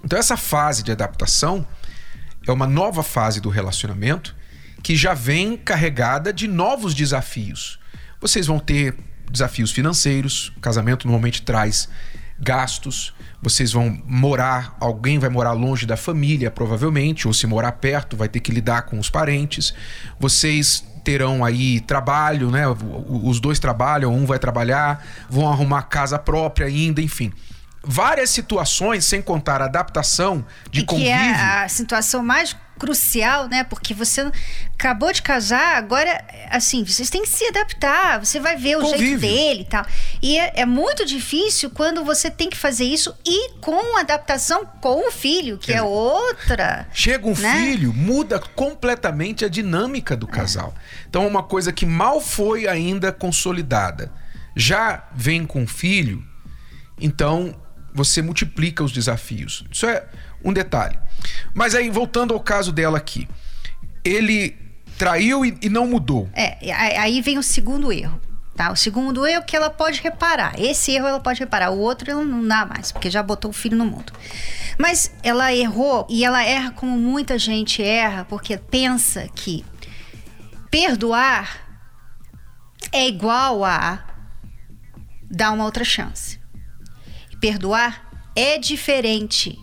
Então, 0.05 0.19
essa 0.19 0.38
fase 0.38 0.83
de 0.83 0.91
adaptação 0.91 1.65
é 2.47 2.51
uma 2.51 2.67
nova 2.67 3.01
fase 3.01 3.41
do 3.41 3.50
relacionamento 3.50 4.35
que 4.83 4.95
já 4.95 5.15
vem 5.15 5.57
carregada 5.57 6.31
de 6.31 6.47
novos 6.47 6.93
desafios. 6.93 7.79
Vocês 8.21 8.45
vão 8.45 8.59
ter 8.59 8.95
desafios 9.31 9.71
financeiros, 9.71 10.53
o 10.55 10.59
casamento 10.59 11.07
normalmente 11.07 11.41
traz 11.41 11.89
gastos, 12.39 13.15
vocês 13.41 13.71
vão 13.71 14.00
morar, 14.05 14.77
alguém 14.79 15.17
vai 15.17 15.29
morar 15.29 15.53
longe 15.53 15.88
da 15.88 15.97
família, 15.97 16.51
provavelmente, 16.51 17.27
ou 17.27 17.33
se 17.33 17.47
morar 17.47 17.71
perto, 17.71 18.15
vai 18.15 18.29
ter 18.29 18.41
que 18.41 18.51
lidar 18.51 18.83
com 18.83 19.00
os 19.00 19.09
parentes. 19.09 19.74
Vocês 20.19 20.85
terão 21.03 21.43
aí 21.43 21.79
trabalho, 21.79 22.51
né? 22.51 22.65
Os 22.67 23.39
dois 23.39 23.57
trabalham, 23.57 24.13
um 24.13 24.25
vai 24.27 24.38
trabalhar, 24.38 25.03
vão 25.27 25.51
arrumar 25.51 25.81
casa 25.83 26.19
própria 26.19 26.67
ainda, 26.67 27.01
enfim 27.01 27.33
várias 27.86 28.30
situações, 28.30 29.06
sem 29.06 29.22
contar 29.22 29.62
a 29.62 29.65
adaptação 29.65 30.46
de 30.72 30.82
e 30.82 30.86
convívio. 30.86 31.12
Que 31.12 31.18
é 31.18 31.63
a 31.63 31.70
situação 31.70 32.24
mais 32.24 32.56
crucial, 32.77 33.48
né? 33.48 33.63
Porque 33.63 33.94
você 33.94 34.30
acabou 34.74 35.12
de 35.12 35.22
casar, 35.22 35.77
agora, 35.77 36.24
assim, 36.50 36.84
vocês 36.84 37.10
têm 37.10 37.22
que 37.22 37.30
se 37.30 37.46
adaptar, 37.48 38.20
você 38.20 38.39
vai 38.39 38.58
ver 38.58 38.77
o 38.77 38.86
jeito 38.86 39.20
dele 39.20 39.62
e 39.62 39.65
tal. 39.65 39.86
E 40.22 40.38
é, 40.38 40.54
é, 40.56 40.65
muito 40.65 41.06
difícil 41.06 41.70
quando 41.70 42.04
você 42.04 42.30
tem 42.30 42.50
que 42.50 42.58
fazer 42.58 42.86
isso 42.86 43.15
e 43.25 43.54
com 43.62 43.98
adaptação 43.98 44.65
com 44.82 45.08
o 45.08 45.12
filho, 45.12 45.58
que 45.58 45.72
é, 45.72 45.77
é 45.77 45.82
outra. 45.82 46.88
Chega 46.92 47.27
um 47.27 47.36
né? 47.36 47.54
filho, 47.54 47.94
muda 47.94 48.39
completamente 48.39 49.46
a 49.46 49.50
dinâmica 49.50 50.15
do 50.15 50.27
casal. 50.27 50.74
É. 50.75 51.06
Então, 51.10 51.25
uma 51.25 51.44
coisa 51.44 51.72
que 51.72 51.86
mal 51.86 52.20
foi 52.20 52.68
ainda 52.68 53.12
consolidada, 53.12 54.12
já 54.56 55.08
vem 55.13 55.46
com 55.46 55.63
o 55.63 55.68
filho, 55.68 56.24
então 57.00 57.56
você 57.96 58.22
multiplica 58.22 58.84
os 58.84 58.92
desafios. 58.92 59.64
Isso 59.72 59.88
é 59.88 60.06
um 60.44 60.52
detalhe. 60.52 61.00
Mas 61.54 61.74
aí, 61.74 61.90
voltando 61.90 62.34
ao 62.34 62.40
caso 62.42 62.74
dela 62.74 62.98
aqui, 62.98 63.28
ele 64.04 64.56
traiu 64.98 65.46
e, 65.46 65.58
e 65.62 65.70
não 65.70 65.88
mudou. 65.88 66.30
É, 66.34 66.58
aí 67.00 67.22
vem 67.22 67.38
o 67.38 67.44
segundo 67.44 67.92
erro. 67.92 68.20
Tá? 68.56 68.72
O 68.72 68.75
segundo 68.75 69.25
erro 69.25 69.42
é 69.42 69.46
que 69.46 69.56
ela 69.56 69.70
pode 69.70 70.02
reparar. 70.02 70.60
Esse 70.60 70.92
erro 70.92 71.08
ela 71.08 71.20
pode 71.20 71.40
reparar. 71.40 71.72
O 71.72 71.80
outro 71.80 72.12
ela 72.12 72.24
não 72.24 72.46
dá 72.46 72.66
mais, 72.66 72.92
porque 72.92 73.10
já 73.10 73.24
botou 73.24 73.52
o 73.52 73.54
filho 73.54 73.78
no 73.78 73.86
mundo. 73.86 74.14
Mas 74.78 75.12
ela 75.24 75.54
errou 75.54 76.06
e 76.10 76.24
ela 76.24 76.44
erra 76.44 76.72
como 76.72 76.98
muita 76.98 77.40
gente 77.40 77.82
erra, 77.82 78.25
porque 78.25 78.58
pensa 78.58 79.28
que 79.34 79.66
perdoar 80.70 81.66
é 82.92 83.08
igual 83.08 83.64
a 83.64 84.06
dar 85.30 85.52
uma 85.52 85.64
outra 85.66 85.84
chance 85.84 86.45
perdoar 87.46 88.10
é 88.36 88.58
diferente. 88.58 89.56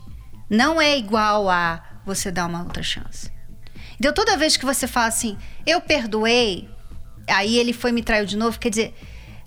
Não 0.48 0.80
é 0.80 0.96
igual 0.96 1.50
a 1.50 1.82
você 2.06 2.30
dar 2.30 2.46
uma 2.46 2.62
outra 2.62 2.80
chance. 2.80 3.28
Então, 3.98 4.14
toda 4.14 4.36
vez 4.36 4.56
que 4.56 4.64
você 4.64 4.86
fala 4.86 5.08
assim, 5.08 5.36
eu 5.66 5.80
perdoei, 5.80 6.68
aí 7.28 7.58
ele 7.58 7.72
foi 7.72 7.90
me 7.90 8.00
traiu 8.00 8.24
de 8.24 8.36
novo, 8.36 8.56
quer 8.56 8.68
dizer, 8.68 8.94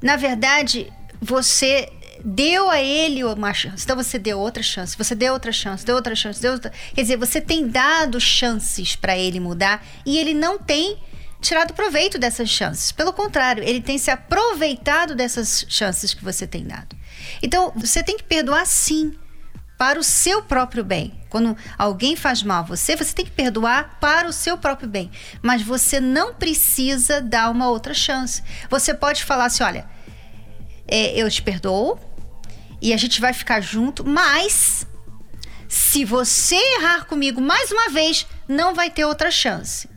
na 0.02 0.18
verdade, 0.18 0.92
você 1.22 1.90
deu 2.26 2.70
a 2.70 2.82
ele 2.82 3.24
uma 3.24 3.54
chance. 3.54 3.86
Então 3.86 3.96
você 3.96 4.20
deu 4.20 4.38
outra 4.38 4.62
chance, 4.62 4.98
você 4.98 5.16
deu 5.16 5.32
outra 5.32 5.54
chance, 5.54 5.86
deu 5.86 5.96
outra 5.96 6.14
chance, 6.14 6.42
deu 6.42 6.54
outra. 6.54 6.74
Quer 6.94 7.04
dizer, 7.04 7.18
você 7.18 7.40
tem 7.40 7.70
dado 7.70 8.20
chances 8.20 8.98
para 8.98 9.18
ele 9.18 9.40
mudar 9.40 9.86
e 10.06 10.18
ele 10.18 10.34
não 10.34 10.58
tem 10.58 10.98
tirado 11.46 11.74
proveito 11.74 12.18
dessas 12.18 12.50
chances. 12.50 12.92
Pelo 12.92 13.14
contrário, 13.14 13.64
ele 13.64 13.82
tem 13.82 13.98
se 13.98 14.12
aproveitado 14.12 15.16
dessas 15.16 15.66
chances 15.70 16.14
que 16.14 16.24
você 16.24 16.46
tem 16.46 16.66
dado. 16.66 16.96
Então, 17.42 17.72
você 17.76 18.04
tem 18.04 18.18
que 18.18 18.24
perdoar 18.24 18.66
sim, 18.66 19.16
para 19.78 20.00
o 20.00 20.04
seu 20.04 20.42
próprio 20.42 20.84
bem. 20.84 21.14
Quando 21.30 21.56
alguém 21.78 22.16
faz 22.16 22.42
mal 22.44 22.60
a 22.60 22.66
você, 22.66 22.96
você 22.96 23.14
tem 23.14 23.26
que 23.26 23.32
perdoar 23.32 23.98
para 24.00 24.28
o 24.28 24.34
seu 24.34 24.58
próprio 24.58 24.88
bem. 24.88 25.12
Mas 25.42 25.62
você 25.62 26.00
não 26.00 26.34
precisa 26.34 27.22
dar 27.22 27.52
uma 27.52 27.70
outra 27.70 27.94
chance. 27.94 28.42
Você 28.70 28.94
pode 28.94 29.24
falar 29.24 29.46
assim: 29.46 29.64
olha, 29.64 29.86
é, 30.88 31.16
eu 31.20 31.30
te 31.30 31.42
perdoo 31.42 32.00
e 32.82 32.94
a 32.94 32.98
gente 32.98 33.20
vai 33.20 33.34
ficar 33.34 33.62
junto, 33.62 34.06
mas 34.06 34.88
se 35.68 36.06
você 36.06 36.56
errar 36.56 37.06
comigo 37.06 37.42
mais 37.42 37.72
uma 37.72 37.90
vez, 37.90 38.26
não 38.48 38.74
vai 38.74 38.90
ter 38.90 39.06
outra 39.06 39.32
chance. 39.32 39.90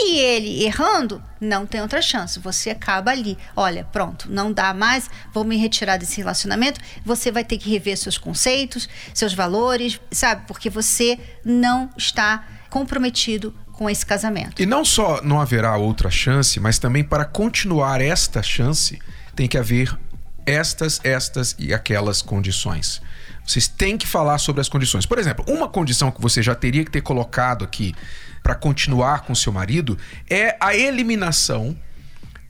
E 0.00 0.18
ele 0.18 0.64
errando, 0.64 1.22
não 1.40 1.66
tem 1.66 1.80
outra 1.80 2.00
chance. 2.00 2.38
Você 2.38 2.70
acaba 2.70 3.10
ali. 3.10 3.36
Olha, 3.56 3.84
pronto, 3.84 4.30
não 4.30 4.52
dá 4.52 4.72
mais, 4.72 5.10
vou 5.32 5.44
me 5.44 5.56
retirar 5.56 5.96
desse 5.96 6.18
relacionamento. 6.18 6.80
Você 7.04 7.32
vai 7.32 7.44
ter 7.44 7.58
que 7.58 7.68
rever 7.68 7.96
seus 7.96 8.16
conceitos, 8.16 8.88
seus 9.12 9.34
valores, 9.34 10.00
sabe? 10.10 10.46
Porque 10.46 10.70
você 10.70 11.18
não 11.44 11.90
está 11.96 12.46
comprometido 12.70 13.52
com 13.72 13.88
esse 13.88 14.04
casamento. 14.04 14.60
E 14.60 14.66
não 14.66 14.84
só 14.84 15.20
não 15.22 15.40
haverá 15.40 15.76
outra 15.76 16.10
chance, 16.10 16.58
mas 16.60 16.78
também 16.78 17.02
para 17.02 17.24
continuar 17.24 18.00
esta 18.00 18.42
chance, 18.42 18.98
tem 19.34 19.48
que 19.48 19.58
haver 19.58 19.96
estas, 20.46 21.00
estas 21.04 21.54
e 21.58 21.74
aquelas 21.74 22.22
condições. 22.22 23.02
Vocês 23.48 23.66
têm 23.66 23.96
que 23.96 24.06
falar 24.06 24.36
sobre 24.36 24.60
as 24.60 24.68
condições. 24.68 25.06
Por 25.06 25.18
exemplo, 25.18 25.42
uma 25.48 25.66
condição 25.66 26.10
que 26.10 26.20
você 26.20 26.42
já 26.42 26.54
teria 26.54 26.84
que 26.84 26.90
ter 26.90 27.00
colocado 27.00 27.64
aqui 27.64 27.94
para 28.42 28.54
continuar 28.54 29.22
com 29.22 29.34
seu 29.34 29.50
marido 29.50 29.96
é 30.28 30.54
a 30.60 30.76
eliminação 30.76 31.74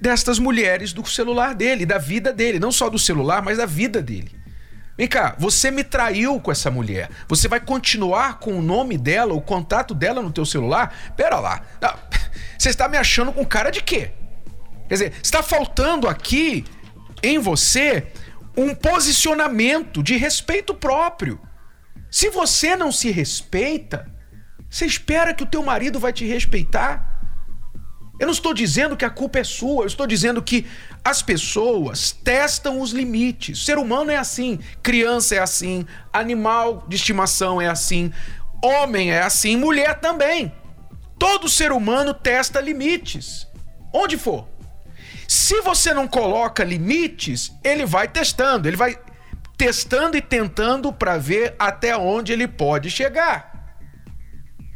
destas 0.00 0.40
mulheres 0.40 0.92
do 0.92 1.06
celular 1.06 1.54
dele, 1.54 1.86
da 1.86 1.98
vida 1.98 2.32
dele, 2.32 2.58
não 2.58 2.72
só 2.72 2.90
do 2.90 2.98
celular, 2.98 3.40
mas 3.42 3.58
da 3.58 3.66
vida 3.66 4.02
dele. 4.02 4.32
Vem 4.96 5.06
cá, 5.06 5.36
você 5.38 5.70
me 5.70 5.84
traiu 5.84 6.40
com 6.40 6.50
essa 6.50 6.68
mulher. 6.68 7.08
Você 7.28 7.46
vai 7.46 7.60
continuar 7.60 8.40
com 8.40 8.58
o 8.58 8.62
nome 8.62 8.98
dela, 8.98 9.34
o 9.34 9.40
contato 9.40 9.94
dela 9.94 10.20
no 10.20 10.32
teu 10.32 10.44
celular? 10.44 11.12
Pera 11.16 11.38
lá. 11.38 11.62
Não, 11.80 11.94
você 12.58 12.70
está 12.70 12.88
me 12.88 12.98
achando 12.98 13.32
com 13.32 13.46
cara 13.46 13.70
de 13.70 13.80
quê? 13.80 14.10
Quer 14.88 14.94
dizer, 14.94 15.12
está 15.22 15.44
faltando 15.44 16.08
aqui 16.08 16.64
em 17.22 17.38
você 17.38 18.08
um 18.62 18.74
posicionamento 18.74 20.02
de 20.02 20.16
respeito 20.16 20.74
próprio. 20.74 21.40
Se 22.10 22.28
você 22.28 22.74
não 22.74 22.90
se 22.90 23.10
respeita, 23.10 24.12
você 24.68 24.84
espera 24.84 25.32
que 25.32 25.44
o 25.44 25.46
teu 25.46 25.62
marido 25.62 26.00
vai 26.00 26.12
te 26.12 26.26
respeitar? 26.26 27.06
Eu 28.18 28.26
não 28.26 28.32
estou 28.32 28.52
dizendo 28.52 28.96
que 28.96 29.04
a 29.04 29.10
culpa 29.10 29.38
é 29.38 29.44
sua, 29.44 29.84
eu 29.84 29.86
estou 29.86 30.04
dizendo 30.04 30.42
que 30.42 30.66
as 31.04 31.22
pessoas 31.22 32.10
testam 32.10 32.80
os 32.80 32.90
limites. 32.90 33.60
O 33.60 33.64
ser 33.64 33.78
humano 33.78 34.10
é 34.10 34.16
assim, 34.16 34.58
criança 34.82 35.36
é 35.36 35.38
assim, 35.38 35.86
animal 36.12 36.84
de 36.88 36.96
estimação 36.96 37.62
é 37.62 37.68
assim, 37.68 38.12
homem 38.62 39.12
é 39.12 39.22
assim, 39.22 39.56
mulher 39.56 40.00
também. 40.00 40.52
Todo 41.16 41.48
ser 41.48 41.70
humano 41.70 42.12
testa 42.12 42.60
limites, 42.60 43.46
onde 43.94 44.18
for. 44.18 44.48
Se 45.26 45.60
você 45.62 45.92
não 45.92 46.06
coloca 46.06 46.64
limites, 46.64 47.52
ele 47.62 47.84
vai 47.84 48.08
testando, 48.08 48.68
ele 48.68 48.76
vai 48.76 48.98
testando 49.56 50.16
e 50.16 50.22
tentando 50.22 50.92
para 50.92 51.18
ver 51.18 51.54
até 51.58 51.96
onde 51.96 52.32
ele 52.32 52.46
pode 52.46 52.90
chegar. 52.90 53.57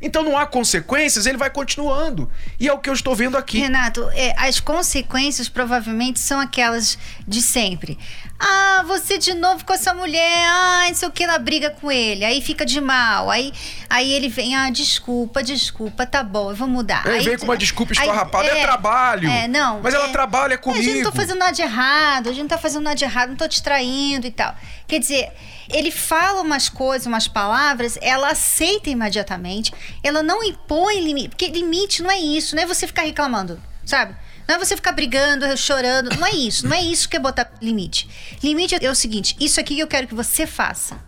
Então 0.03 0.25
não 0.25 0.37
há 0.37 0.45
consequências, 0.45 1.27
ele 1.27 1.39
vai 1.39 1.49
continuando. 1.49 2.29
E 2.59 2.69
é 2.69 2.73
o 2.73 2.79
que 2.79 2.91
eu 2.91 2.95
estou 2.95 3.15
vendo 3.15 3.37
aqui. 3.37 3.59
Renato, 3.59 4.09
é, 4.13 4.35
as 4.37 4.59
consequências 4.59 5.49
provavelmente 5.49 6.19
são 6.19 6.41
aquelas 6.41 6.99
de 7.27 7.41
sempre. 7.41 7.97
Ah, 8.45 8.83
você 8.85 9.19
de 9.19 9.35
novo 9.35 9.65
com 9.65 9.73
essa 9.73 9.95
mulher, 9.95 10.45
ah, 10.49 10.87
não 10.89 10.95
sei 10.97 11.07
o 11.07 11.13
que, 11.13 11.23
ela 11.23 11.39
briga 11.39 11.71
com 11.71 11.93
ele, 11.93 12.25
aí 12.25 12.43
fica 12.43 12.67
de 12.67 12.81
mal, 12.81 13.31
aí, 13.31 13.53
aí 13.89 14.13
ele 14.13 14.29
vem, 14.29 14.57
ah, 14.57 14.69
desculpa, 14.69 15.45
desculpa, 15.45 16.05
tá 16.05 16.25
bom, 16.25 16.51
eu 16.51 16.57
vou 16.57 16.67
mudar. 16.67 17.07
Ele 17.07 17.19
aí, 17.19 17.25
vem 17.25 17.39
com 17.39 17.45
uma 17.45 17.57
desculpa 17.57 17.93
esfarrapada, 17.93 18.49
é, 18.49 18.59
é, 18.59 18.63
trabalho. 18.63 19.29
É, 19.29 19.47
não. 19.47 19.81
Mas 19.81 19.95
é, 19.95 19.97
ela 19.97 20.09
trabalha 20.09 20.59
comigo. 20.59 20.81
A 20.81 20.85
gente 20.85 21.05
não 21.05 21.13
tô 21.13 21.17
fazendo 21.17 21.39
nada 21.39 21.53
de 21.53 21.63
errado, 21.63 22.31
a 22.31 22.33
gente 22.33 22.43
não 22.43 22.49
tá 22.49 22.59
fazendo 22.59 22.83
nada 22.83 22.97
de 22.97 23.05
errado, 23.05 23.29
não 23.29 23.37
tô 23.37 23.47
te 23.47 23.63
traindo 23.63 24.27
e 24.27 24.33
tal. 24.33 24.57
Quer 24.89 24.99
dizer, 24.99 25.31
ele 25.73 25.91
fala 25.91 26.41
umas 26.41 26.69
coisas, 26.69 27.07
umas 27.07 27.27
palavras, 27.27 27.99
ela 28.01 28.31
aceita 28.31 28.91
imediatamente, 28.91 29.73
ela 30.03 30.23
não 30.23 30.43
impõe 30.43 31.01
limite, 31.01 31.31
porque 31.31 31.49
limite 31.49 32.03
não 32.03 32.11
é 32.11 32.19
isso, 32.19 32.55
não 32.55 32.63
é 32.63 32.67
você 32.67 32.87
ficar 32.87 33.03
reclamando, 33.03 33.61
sabe? 33.85 34.15
Não 34.47 34.57
é 34.57 34.59
você 34.59 34.77
ficar 34.77 34.93
brigando, 34.93 35.57
chorando. 35.57 36.11
Não 36.19 36.27
é 36.27 36.33
isso. 36.33 36.67
Não 36.67 36.77
é 36.77 36.83
isso 36.83 37.09
que 37.09 37.17
é 37.17 37.21
botar 37.21 37.51
limite. 37.61 38.09
Limite 38.43 38.75
é 38.85 38.91
o 38.91 38.95
seguinte: 38.95 39.37
isso 39.41 39.61
aqui 39.61 39.79
eu 39.79 39.87
quero 39.87 40.07
que 40.07 40.15
você 40.15 40.47
faça. 40.47 40.99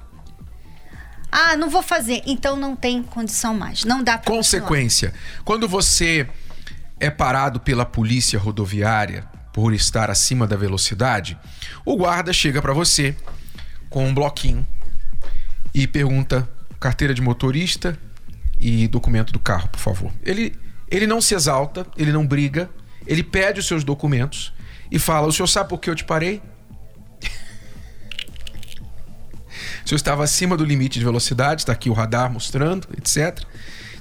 Ah, 1.30 1.56
não 1.56 1.68
vou 1.68 1.82
fazer. 1.82 2.22
Então 2.26 2.56
não 2.56 2.76
tem 2.76 3.02
condição 3.02 3.54
mais. 3.54 3.84
Não 3.84 4.02
dá 4.02 4.16
pra 4.16 4.32
Consequência. 4.32 5.08
Continuar. 5.08 5.42
Quando 5.44 5.68
você 5.68 6.28
é 7.00 7.10
parado 7.10 7.58
pela 7.58 7.84
polícia 7.84 8.38
rodoviária 8.38 9.28
por 9.52 9.74
estar 9.74 10.10
acima 10.10 10.46
da 10.46 10.56
velocidade, 10.56 11.36
o 11.84 11.96
guarda 11.96 12.32
chega 12.32 12.62
para 12.62 12.72
você 12.72 13.16
com 13.94 14.04
um 14.04 14.12
bloquinho 14.12 14.66
e 15.72 15.86
pergunta 15.86 16.48
carteira 16.80 17.14
de 17.14 17.22
motorista 17.22 17.96
e 18.58 18.88
documento 18.88 19.32
do 19.32 19.38
carro, 19.38 19.68
por 19.68 19.78
favor. 19.78 20.12
Ele, 20.24 20.52
ele 20.90 21.06
não 21.06 21.20
se 21.20 21.32
exalta, 21.32 21.86
ele 21.96 22.10
não 22.10 22.26
briga, 22.26 22.68
ele 23.06 23.22
pede 23.22 23.60
os 23.60 23.68
seus 23.68 23.84
documentos 23.84 24.52
e 24.90 24.98
fala: 24.98 25.28
O 25.28 25.32
senhor 25.32 25.46
sabe 25.46 25.68
por 25.68 25.78
que 25.78 25.88
eu 25.88 25.94
te 25.94 26.02
parei? 26.02 26.42
o 29.84 29.88
senhor 29.88 29.96
estava 29.96 30.24
acima 30.24 30.56
do 30.56 30.64
limite 30.64 30.98
de 30.98 31.04
velocidade, 31.04 31.60
está 31.60 31.72
aqui 31.72 31.88
o 31.88 31.92
radar 31.92 32.28
mostrando, 32.32 32.88
etc. 32.98 33.44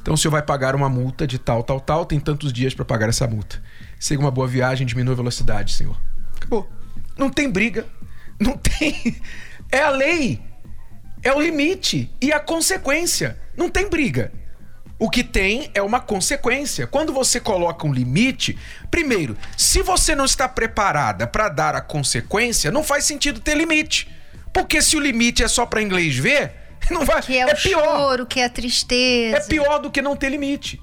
Então 0.01 0.15
o 0.15 0.17
senhor 0.17 0.31
vai 0.31 0.41
pagar 0.41 0.75
uma 0.75 0.89
multa 0.89 1.27
de 1.27 1.37
tal, 1.37 1.61
tal, 1.61 1.79
tal, 1.79 2.03
tem 2.03 2.19
tantos 2.19 2.51
dias 2.51 2.73
para 2.73 2.83
pagar 2.83 3.09
essa 3.09 3.27
multa. 3.27 3.61
Siga 3.99 4.19
uma 4.19 4.31
boa 4.31 4.47
viagem, 4.47 4.87
diminua 4.87 5.13
a 5.13 5.17
velocidade, 5.17 5.71
senhor. 5.71 6.01
Acabou. 6.35 6.67
Não 7.15 7.29
tem 7.29 7.47
briga. 7.47 7.85
Não 8.39 8.57
tem. 8.57 9.21
É 9.73 9.81
a 9.81 9.89
lei. 9.89 10.39
É 11.23 11.33
o 11.33 11.41
limite 11.41 12.07
e 12.21 12.31
a 12.31 12.39
consequência. 12.39 13.39
Não 13.57 13.71
tem 13.71 13.89
briga. 13.89 14.31
O 14.99 15.09
que 15.09 15.23
tem 15.23 15.71
é 15.73 15.81
uma 15.81 15.99
consequência. 15.99 16.85
Quando 16.85 17.11
você 17.11 17.39
coloca 17.39 17.87
um 17.87 17.91
limite, 17.91 18.55
primeiro, 18.91 19.35
se 19.57 19.81
você 19.81 20.13
não 20.13 20.25
está 20.25 20.47
preparada 20.47 21.25
para 21.25 21.49
dar 21.49 21.73
a 21.73 21.81
consequência, 21.81 22.71
não 22.71 22.83
faz 22.83 23.05
sentido 23.05 23.39
ter 23.39 23.57
limite. 23.57 24.07
Porque 24.53 24.79
se 24.79 24.95
o 24.95 24.99
limite 24.99 25.43
é 25.43 25.47
só 25.47 25.65
para 25.65 25.81
inglês 25.81 26.15
ver, 26.15 26.51
não 26.91 27.03
vai. 27.03 27.23
Que 27.23 27.39
é, 27.39 27.41
é 27.41 27.45
o 27.47 27.57
pior. 27.57 27.83
choro, 27.83 28.25
que 28.27 28.39
é 28.39 28.45
a 28.45 28.49
tristeza. 28.49 29.37
É 29.37 29.39
pior 29.39 29.79
do 29.79 29.89
que 29.89 30.03
não 30.03 30.15
ter 30.15 30.29
limite. 30.29 30.79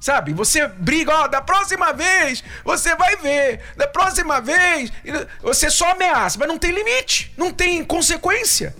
Sabe? 0.00 0.32
Você 0.32 0.66
briga, 0.68 1.12
ó, 1.12 1.28
da 1.28 1.42
próxima 1.42 1.92
vez 1.92 2.44
você 2.64 2.94
vai 2.94 3.16
ver. 3.16 3.60
Da 3.76 3.88
próxima 3.88 4.40
vez. 4.40 4.92
Você 5.42 5.70
só 5.70 5.92
ameaça, 5.92 6.38
mas 6.38 6.48
não 6.48 6.58
tem 6.58 6.72
limite, 6.72 7.32
não 7.36 7.52
tem 7.52 7.84
consequência. 7.84 8.74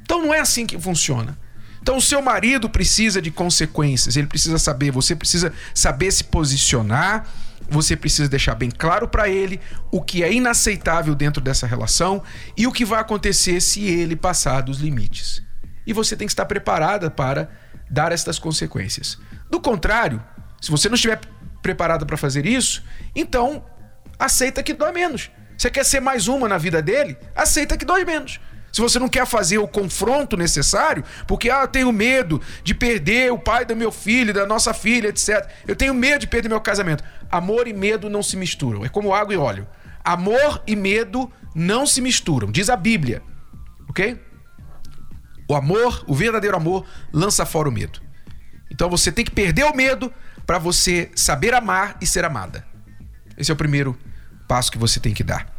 Então 0.00 0.22
não 0.22 0.32
é 0.32 0.40
assim 0.40 0.66
que 0.66 0.78
funciona. 0.78 1.38
Então 1.82 1.96
o 1.96 2.02
seu 2.02 2.20
marido 2.20 2.68
precisa 2.68 3.22
de 3.22 3.30
consequências, 3.30 4.16
ele 4.16 4.26
precisa 4.26 4.58
saber, 4.58 4.90
você 4.90 5.16
precisa 5.16 5.52
saber 5.74 6.10
se 6.10 6.24
posicionar, 6.24 7.26
você 7.70 7.96
precisa 7.96 8.28
deixar 8.28 8.54
bem 8.54 8.70
claro 8.70 9.08
para 9.08 9.28
ele 9.28 9.60
o 9.90 10.02
que 10.02 10.22
é 10.22 10.32
inaceitável 10.32 11.14
dentro 11.14 11.42
dessa 11.42 11.66
relação 11.66 12.22
e 12.56 12.66
o 12.66 12.72
que 12.72 12.84
vai 12.84 13.00
acontecer 13.00 13.60
se 13.60 13.84
ele 13.84 14.14
passar 14.14 14.60
dos 14.60 14.78
limites. 14.78 15.42
E 15.86 15.92
você 15.92 16.16
tem 16.16 16.26
que 16.26 16.32
estar 16.32 16.44
preparada 16.44 17.10
para 17.10 17.50
dar 17.90 18.12
estas 18.12 18.38
consequências. 18.38 19.18
Do 19.50 19.60
contrário, 19.60 20.22
se 20.60 20.70
você 20.70 20.88
não 20.88 20.94
estiver 20.94 21.20
preparada 21.60 22.06
para 22.06 22.16
fazer 22.16 22.46
isso, 22.46 22.82
então 23.14 23.64
aceita 24.18 24.62
que 24.62 24.72
dói 24.72 24.92
menos. 24.92 25.30
Você 25.58 25.70
quer 25.70 25.84
ser 25.84 26.00
mais 26.00 26.28
uma 26.28 26.48
na 26.48 26.56
vida 26.56 26.80
dele? 26.80 27.18
Aceita 27.34 27.76
que 27.76 27.84
dói 27.84 28.04
menos. 28.04 28.40
Se 28.72 28.80
você 28.80 28.98
não 28.98 29.08
quer 29.08 29.26
fazer 29.26 29.58
o 29.58 29.66
confronto 29.66 30.36
necessário, 30.36 31.04
porque 31.26 31.50
ah, 31.50 31.62
eu 31.62 31.68
tenho 31.68 31.92
medo 31.92 32.40
de 32.62 32.72
perder 32.72 33.32
o 33.32 33.38
pai 33.38 33.64
do 33.64 33.74
meu 33.74 33.90
filho, 33.90 34.32
da 34.32 34.46
nossa 34.46 34.72
filha, 34.72 35.08
etc. 35.08 35.46
Eu 35.66 35.74
tenho 35.74 35.92
medo 35.92 36.20
de 36.20 36.28
perder 36.28 36.48
meu 36.48 36.60
casamento. 36.60 37.02
Amor 37.30 37.66
e 37.66 37.72
medo 37.72 38.08
não 38.08 38.22
se 38.22 38.36
misturam. 38.36 38.84
É 38.84 38.88
como 38.88 39.12
água 39.12 39.34
e 39.34 39.36
óleo. 39.36 39.66
Amor 40.04 40.62
e 40.66 40.76
medo 40.76 41.30
não 41.54 41.84
se 41.84 42.00
misturam, 42.00 42.50
diz 42.50 42.70
a 42.70 42.76
Bíblia. 42.76 43.22
Ok? 43.88 44.18
O 45.50 45.54
amor, 45.56 46.04
o 46.06 46.14
verdadeiro 46.14 46.56
amor, 46.56 46.86
lança 47.12 47.44
fora 47.44 47.68
o 47.68 47.72
medo. 47.72 48.00
Então 48.70 48.88
você 48.88 49.10
tem 49.10 49.24
que 49.24 49.32
perder 49.32 49.64
o 49.64 49.74
medo 49.74 50.14
para 50.46 50.60
você 50.60 51.10
saber 51.16 51.52
amar 51.54 51.96
e 52.00 52.06
ser 52.06 52.24
amada. 52.24 52.64
Esse 53.36 53.50
é 53.50 53.54
o 53.54 53.56
primeiro 53.56 53.98
passo 54.46 54.70
que 54.70 54.78
você 54.78 55.00
tem 55.00 55.12
que 55.12 55.24
dar. 55.24 55.52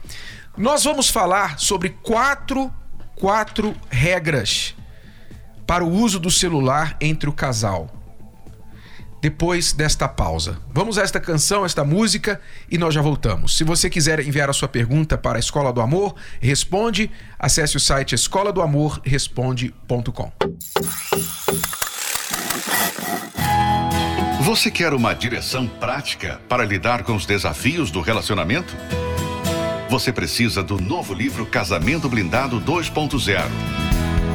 Nós 0.58 0.86
vamos 0.86 1.10
falar 1.10 1.60
sobre 1.60 1.90
quatro 1.90 2.74
quatro 3.18 3.76
regras 3.90 4.74
para 5.68 5.84
o 5.84 5.90
uso 5.92 6.22
do 6.22 6.32
celular 6.32 6.96
entre 7.02 7.30
o 7.30 7.34
casal. 7.34 8.01
Depois 9.22 9.72
desta 9.72 10.08
pausa. 10.08 10.58
Vamos 10.74 10.98
a 10.98 11.04
esta 11.04 11.20
canção, 11.20 11.64
esta 11.64 11.84
música 11.84 12.42
e 12.70 12.78
nós 12.78 12.94
já 12.94 13.02
voltamos. 13.02 13.56
Se 13.56 13.64
você 13.64 13.90
quiser 13.90 14.20
enviar 14.20 14.50
a 14.50 14.54
sua 14.54 14.68
pergunta 14.68 15.18
para 15.18 15.38
a 15.38 15.40
Escola 15.40 15.72
do 15.72 15.80
Amor, 15.80 16.16
responde. 16.40 17.12
Acesse 17.38 17.78
o 17.78 17.80
site 17.80 18.16
escola 18.16 18.52
do 18.52 18.62
amor 18.62 19.00
responde.com. 19.04 20.32
Você 24.42 24.72
quer 24.72 24.94
uma 24.94 25.14
direção 25.14 25.68
prática 25.68 26.42
para 26.50 26.66
lidar 26.66 27.04
com 27.04 27.16
os 27.16 27.26
desafios 27.26 27.92
do 27.92 28.02
relacionamento? 28.02 28.76
você 29.92 30.14
precisa 30.14 30.64
do 30.64 30.80
novo 30.80 31.14
livro 31.14 31.46
Casamento 31.46 32.08
Blindado 32.08 32.62
2.0. 32.62 34.01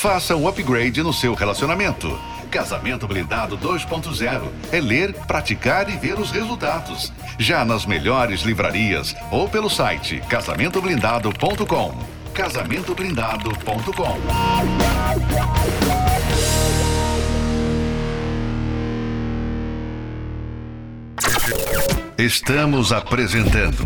Faça 0.00 0.34
um 0.34 0.48
upgrade 0.48 1.02
no 1.02 1.12
seu 1.12 1.34
relacionamento. 1.34 2.18
Casamento 2.50 3.06
Blindado 3.06 3.58
2.0 3.58 4.48
é 4.72 4.80
ler, 4.80 5.12
praticar 5.12 5.90
e 5.90 5.96
ver 5.98 6.18
os 6.18 6.30
resultados. 6.30 7.12
Já 7.38 7.66
nas 7.66 7.84
melhores 7.84 8.40
livrarias 8.40 9.14
ou 9.30 9.46
pelo 9.46 9.68
site 9.68 10.22
casamentoblindado.com. 10.26 11.98
Casamentoblindado.com. 12.32 14.16
Estamos 22.16 22.90
apresentando 22.90 23.84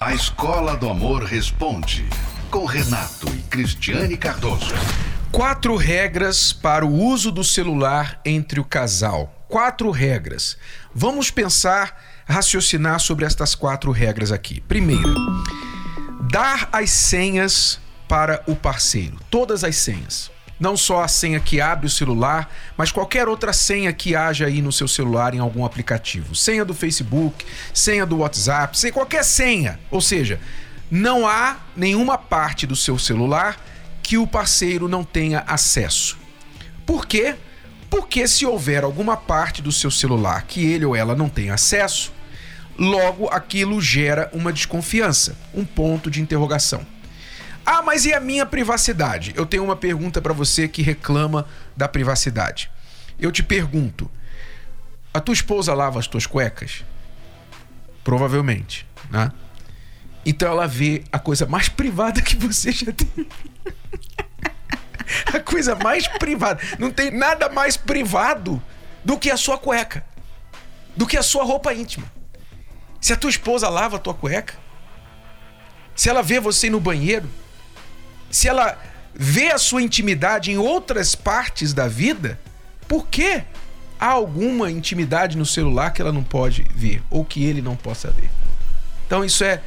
A 0.00 0.12
Escola 0.12 0.76
do 0.76 0.90
Amor 0.90 1.22
Responde, 1.22 2.04
com 2.50 2.64
Renato 2.64 3.28
e 3.28 3.42
Cristiane 3.42 4.16
Cardoso. 4.16 4.74
Quatro 5.32 5.76
regras 5.76 6.52
para 6.52 6.86
o 6.86 6.92
uso 6.92 7.30
do 7.30 7.44
celular 7.44 8.20
entre 8.24 8.58
o 8.58 8.64
casal. 8.64 9.44
Quatro 9.48 9.90
regras. 9.90 10.56
Vamos 10.94 11.30
pensar, 11.30 12.02
raciocinar 12.26 13.00
sobre 13.00 13.24
estas 13.24 13.54
quatro 13.54 13.90
regras 13.90 14.32
aqui. 14.32 14.60
Primeiro, 14.62 15.14
dar 16.30 16.68
as 16.72 16.90
senhas 16.90 17.78
para 18.08 18.42
o 18.46 18.56
parceiro. 18.56 19.18
Todas 19.30 19.62
as 19.62 19.76
senhas 19.76 20.30
não 20.58 20.76
só 20.76 21.02
a 21.02 21.08
senha 21.08 21.38
que 21.38 21.60
abre 21.60 21.86
o 21.86 21.90
celular, 21.90 22.50
mas 22.76 22.90
qualquer 22.90 23.28
outra 23.28 23.52
senha 23.52 23.92
que 23.92 24.16
haja 24.16 24.46
aí 24.46 24.62
no 24.62 24.72
seu 24.72 24.88
celular 24.88 25.34
em 25.34 25.38
algum 25.38 25.64
aplicativo. 25.64 26.34
Senha 26.34 26.64
do 26.64 26.74
Facebook, 26.74 27.44
senha 27.74 28.06
do 28.06 28.18
WhatsApp, 28.18 28.78
senha, 28.78 28.92
qualquer 28.92 29.22
senha. 29.22 29.78
Ou 29.90 30.00
seja, 30.00 30.40
não 30.90 31.28
há 31.28 31.58
nenhuma 31.76 32.16
parte 32.16 32.66
do 32.66 32.74
seu 32.74 32.98
celular 32.98 33.56
que 34.06 34.16
o 34.16 34.24
parceiro 34.24 34.86
não 34.86 35.02
tenha 35.02 35.40
acesso. 35.48 36.16
Por 36.86 37.06
quê? 37.06 37.34
Porque 37.90 38.28
se 38.28 38.46
houver 38.46 38.84
alguma 38.84 39.16
parte 39.16 39.60
do 39.60 39.72
seu 39.72 39.90
celular 39.90 40.42
que 40.42 40.64
ele 40.64 40.84
ou 40.84 40.94
ela 40.94 41.16
não 41.16 41.28
tem 41.28 41.50
acesso, 41.50 42.12
logo 42.78 43.26
aquilo 43.26 43.82
gera 43.82 44.30
uma 44.32 44.52
desconfiança, 44.52 45.36
um 45.52 45.64
ponto 45.64 46.08
de 46.08 46.22
interrogação. 46.22 46.86
Ah, 47.66 47.82
mas 47.82 48.04
e 48.04 48.14
a 48.14 48.20
minha 48.20 48.46
privacidade? 48.46 49.32
Eu 49.34 49.44
tenho 49.44 49.64
uma 49.64 49.74
pergunta 49.74 50.22
para 50.22 50.32
você 50.32 50.68
que 50.68 50.82
reclama 50.82 51.44
da 51.76 51.88
privacidade. 51.88 52.70
Eu 53.18 53.32
te 53.32 53.42
pergunto: 53.42 54.08
a 55.12 55.18
tua 55.18 55.34
esposa 55.34 55.74
lava 55.74 55.98
as 55.98 56.06
tuas 56.06 56.26
cuecas? 56.26 56.84
Provavelmente, 58.04 58.86
né? 59.10 59.32
Então 60.26 60.50
ela 60.50 60.66
vê 60.66 61.04
a 61.12 61.20
coisa 61.20 61.46
mais 61.46 61.68
privada 61.68 62.20
que 62.20 62.34
você 62.34 62.72
já 62.72 62.90
tem. 62.90 63.28
a 65.32 65.38
coisa 65.38 65.76
mais 65.76 66.08
privada. 66.08 66.60
Não 66.80 66.90
tem 66.90 67.12
nada 67.12 67.48
mais 67.48 67.76
privado 67.76 68.60
do 69.04 69.16
que 69.16 69.30
a 69.30 69.36
sua 69.36 69.56
cueca. 69.56 70.04
Do 70.96 71.06
que 71.06 71.16
a 71.16 71.22
sua 71.22 71.44
roupa 71.44 71.72
íntima. 71.72 72.10
Se 73.00 73.12
a 73.12 73.16
tua 73.16 73.30
esposa 73.30 73.68
lava 73.68 73.96
a 73.96 74.00
tua 74.00 74.14
cueca, 74.14 74.54
se 75.94 76.10
ela 76.10 76.24
vê 76.24 76.40
você 76.40 76.68
no 76.68 76.80
banheiro, 76.80 77.30
se 78.28 78.48
ela 78.48 78.76
vê 79.14 79.52
a 79.52 79.58
sua 79.58 79.80
intimidade 79.80 80.50
em 80.50 80.58
outras 80.58 81.14
partes 81.14 81.72
da 81.72 81.86
vida, 81.86 82.40
por 82.88 83.06
que 83.06 83.44
há 84.00 84.08
alguma 84.08 84.72
intimidade 84.72 85.36
no 85.36 85.46
celular 85.46 85.92
que 85.92 86.02
ela 86.02 86.12
não 86.12 86.24
pode 86.24 86.66
ver 86.74 87.00
ou 87.08 87.24
que 87.24 87.44
ele 87.44 87.62
não 87.62 87.76
possa 87.76 88.10
ver? 88.10 88.28
Então 89.06 89.24
isso 89.24 89.44
é 89.44 89.62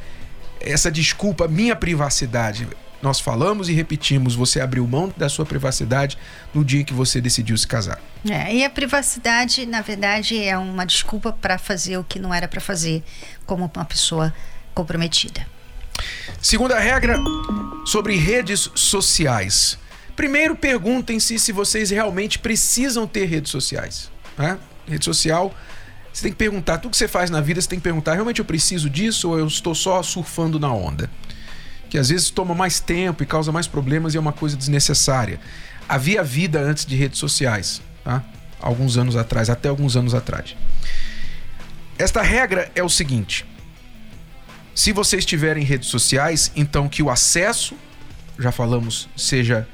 essa 0.60 0.90
desculpa, 0.90 1.48
minha 1.48 1.74
privacidade. 1.74 2.68
Nós 3.02 3.18
falamos 3.18 3.68
e 3.70 3.72
repetimos, 3.72 4.34
você 4.34 4.60
abriu 4.60 4.86
mão 4.86 5.12
da 5.16 5.28
sua 5.28 5.46
privacidade 5.46 6.18
no 6.52 6.62
dia 6.62 6.84
que 6.84 6.92
você 6.92 7.20
decidiu 7.20 7.56
se 7.56 7.66
casar. 7.66 7.98
É, 8.28 8.54
e 8.54 8.64
a 8.64 8.68
privacidade, 8.68 9.64
na 9.64 9.80
verdade, 9.80 10.42
é 10.42 10.56
uma 10.58 10.84
desculpa 10.84 11.32
para 11.32 11.56
fazer 11.56 11.96
o 11.96 12.04
que 12.04 12.18
não 12.18 12.34
era 12.34 12.46
para 12.46 12.60
fazer 12.60 13.02
como 13.46 13.70
uma 13.74 13.84
pessoa 13.86 14.34
comprometida. 14.74 15.46
Segunda 16.42 16.78
regra 16.78 17.18
sobre 17.86 18.16
redes 18.16 18.70
sociais. 18.74 19.78
Primeiro, 20.14 20.54
perguntem-se 20.54 21.38
se 21.38 21.52
vocês 21.52 21.88
realmente 21.88 22.38
precisam 22.38 23.06
ter 23.06 23.24
redes 23.24 23.50
sociais. 23.50 24.10
Né? 24.36 24.58
Rede 24.86 25.04
social, 25.04 25.54
você 26.12 26.22
tem 26.22 26.32
que 26.32 26.38
perguntar. 26.38 26.78
Tudo 26.78 26.90
que 26.90 26.96
você 26.96 27.08
faz 27.08 27.30
na 27.30 27.40
vida, 27.40 27.60
você 27.60 27.68
tem 27.68 27.78
que 27.78 27.82
perguntar: 27.82 28.14
realmente 28.14 28.38
eu 28.38 28.44
preciso 28.44 28.88
disso 28.90 29.30
ou 29.30 29.38
eu 29.38 29.46
estou 29.46 29.74
só 29.74 30.02
surfando 30.02 30.58
na 30.58 30.72
onda? 30.72 31.10
Que 31.88 31.98
às 31.98 32.08
vezes 32.08 32.30
toma 32.30 32.54
mais 32.54 32.80
tempo 32.80 33.22
e 33.22 33.26
causa 33.26 33.50
mais 33.50 33.66
problemas 33.66 34.14
e 34.14 34.16
é 34.16 34.20
uma 34.20 34.32
coisa 34.32 34.56
desnecessária. 34.56 35.40
Havia 35.88 36.22
vida 36.22 36.60
antes 36.60 36.86
de 36.86 36.94
redes 36.94 37.18
sociais. 37.18 37.82
Tá? 38.04 38.24
alguns 38.60 38.96
anos 38.96 39.16
atrás, 39.16 39.48
até 39.50 39.68
alguns 39.68 39.96
anos 39.96 40.14
atrás. 40.14 40.56
Esta 41.98 42.22
regra 42.22 42.70
é 42.74 42.82
o 42.82 42.88
seguinte: 42.88 43.46
se 44.74 44.92
você 44.92 45.16
estiver 45.16 45.56
em 45.56 45.64
redes 45.64 45.88
sociais, 45.88 46.52
então 46.54 46.88
que 46.88 47.02
o 47.02 47.10
acesso, 47.10 47.74
já 48.38 48.52
falamos, 48.52 49.08
seja 49.16 49.66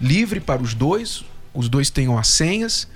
livre 0.00 0.40
para 0.40 0.62
os 0.62 0.74
dois, 0.74 1.24
os 1.52 1.68
dois 1.68 1.90
tenham 1.90 2.16
as 2.16 2.28
senhas, 2.28 2.88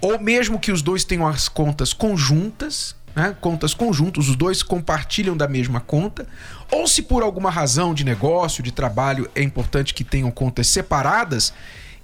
ou 0.00 0.18
mesmo 0.18 0.58
que 0.58 0.72
os 0.72 0.82
dois 0.82 1.04
tenham 1.04 1.26
as 1.26 1.48
contas 1.48 1.92
conjuntas, 1.92 2.94
né? 3.14 3.36
contas 3.40 3.74
conjuntas, 3.74 4.28
os 4.28 4.36
dois 4.36 4.62
compartilham 4.62 5.36
da 5.36 5.46
mesma 5.46 5.80
conta, 5.80 6.26
ou 6.70 6.86
se 6.86 7.02
por 7.02 7.22
alguma 7.22 7.50
razão 7.50 7.92
de 7.92 8.04
negócio, 8.04 8.62
de 8.62 8.72
trabalho, 8.72 9.30
é 9.34 9.42
importante 9.42 9.92
que 9.92 10.04
tenham 10.04 10.30
contas 10.30 10.68
separadas, 10.68 11.52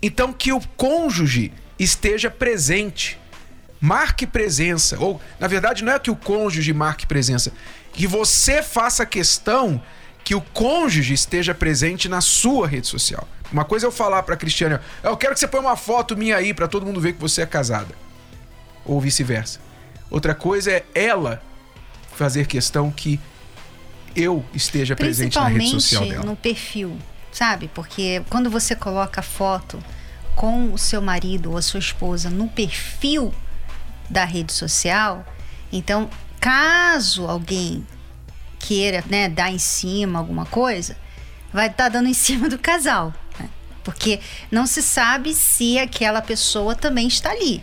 então 0.02 0.32
que 0.32 0.52
o 0.52 0.61
cônjuge 0.76 1.52
esteja 1.78 2.30
presente. 2.30 3.18
Marque 3.78 4.26
presença. 4.26 4.98
Ou, 4.98 5.20
na 5.38 5.46
verdade, 5.46 5.85
não 5.85 5.92
é 5.92 5.98
que 5.98 6.11
o 6.11 6.16
cônjuge 6.16 6.72
marque 6.72 7.06
presença, 7.06 7.52
que 7.92 8.06
você 8.06 8.62
faça 8.62 9.04
questão 9.04 9.80
que 10.24 10.35
o 10.35 10.40
cônjuge 10.40 11.14
esteja 11.14 11.54
presente 11.54 12.09
na 12.09 12.20
sua 12.20 12.66
rede 12.66 12.88
social. 12.88 13.28
Uma 13.52 13.64
coisa 13.64 13.87
é 13.87 13.88
eu 13.88 13.92
falar 13.92 14.22
para 14.22 14.37
Cristiane, 14.37 14.78
eu 15.02 15.16
quero 15.16 15.35
que 15.35 15.40
você 15.40 15.48
ponha 15.48 15.62
uma 15.62 15.76
foto 15.76 16.16
minha 16.16 16.37
aí 16.37 16.52
para 16.52 16.66
todo 16.66 16.85
mundo 16.85 17.00
ver 17.00 17.12
que 17.12 17.20
você 17.20 17.42
é 17.42 17.46
casada. 17.46 17.94
Ou 18.85 19.00
vice-versa. 19.00 19.61
Outra 20.11 20.35
coisa 20.35 20.70
é 20.70 20.85
ela 20.94 21.42
fazer 22.14 22.46
questão 22.46 22.90
que 22.90 23.20
eu 24.14 24.44
esteja 24.54 24.96
presente 24.96 25.37
na 25.37 25.48
rede 25.48 25.70
social 25.70 26.06
dela. 26.06 26.24
no 26.24 26.35
perfil, 26.35 26.96
sabe? 27.30 27.68
Porque 27.74 28.22
quando 28.30 28.48
você 28.48 28.74
coloca 28.74 29.20
a 29.20 29.22
foto 29.22 29.78
com 30.35 30.72
o 30.72 30.78
seu 30.78 31.02
marido 31.02 31.50
ou 31.50 31.59
a 31.59 31.62
sua 31.62 31.80
esposa 31.80 32.30
no 32.30 32.48
perfil 32.48 33.32
da 34.09 34.24
rede 34.24 34.52
social, 34.52 35.24
então 35.72 36.09
caso 36.40 37.26
alguém 37.26 37.87
queira 38.59 39.04
né, 39.09 39.28
dar 39.28 39.50
em 39.50 39.59
cima 39.59 40.18
alguma 40.18 40.46
coisa, 40.46 40.96
vai 41.52 41.66
estar 41.66 41.85
tá 41.85 41.88
dando 41.88 42.09
em 42.09 42.14
cima 42.14 42.48
do 42.48 42.59
casal. 42.59 43.12
Porque 43.87 44.18
não 44.51 44.66
se 44.66 44.83
sabe 44.83 45.33
se 45.33 45.79
aquela 45.79 46.20
pessoa 46.20 46.75
também 46.75 47.07
está 47.07 47.31
ali. 47.31 47.62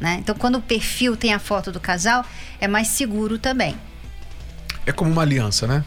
Né? 0.00 0.16
Então, 0.18 0.34
quando 0.34 0.56
o 0.56 0.62
perfil 0.62 1.14
tem 1.14 1.34
a 1.34 1.38
foto 1.38 1.70
do 1.70 1.78
casal, 1.78 2.24
é 2.58 2.66
mais 2.66 2.88
seguro 2.88 3.38
também. 3.38 3.76
É 4.86 4.92
como 4.92 5.10
uma 5.12 5.20
aliança, 5.20 5.66
né? 5.66 5.84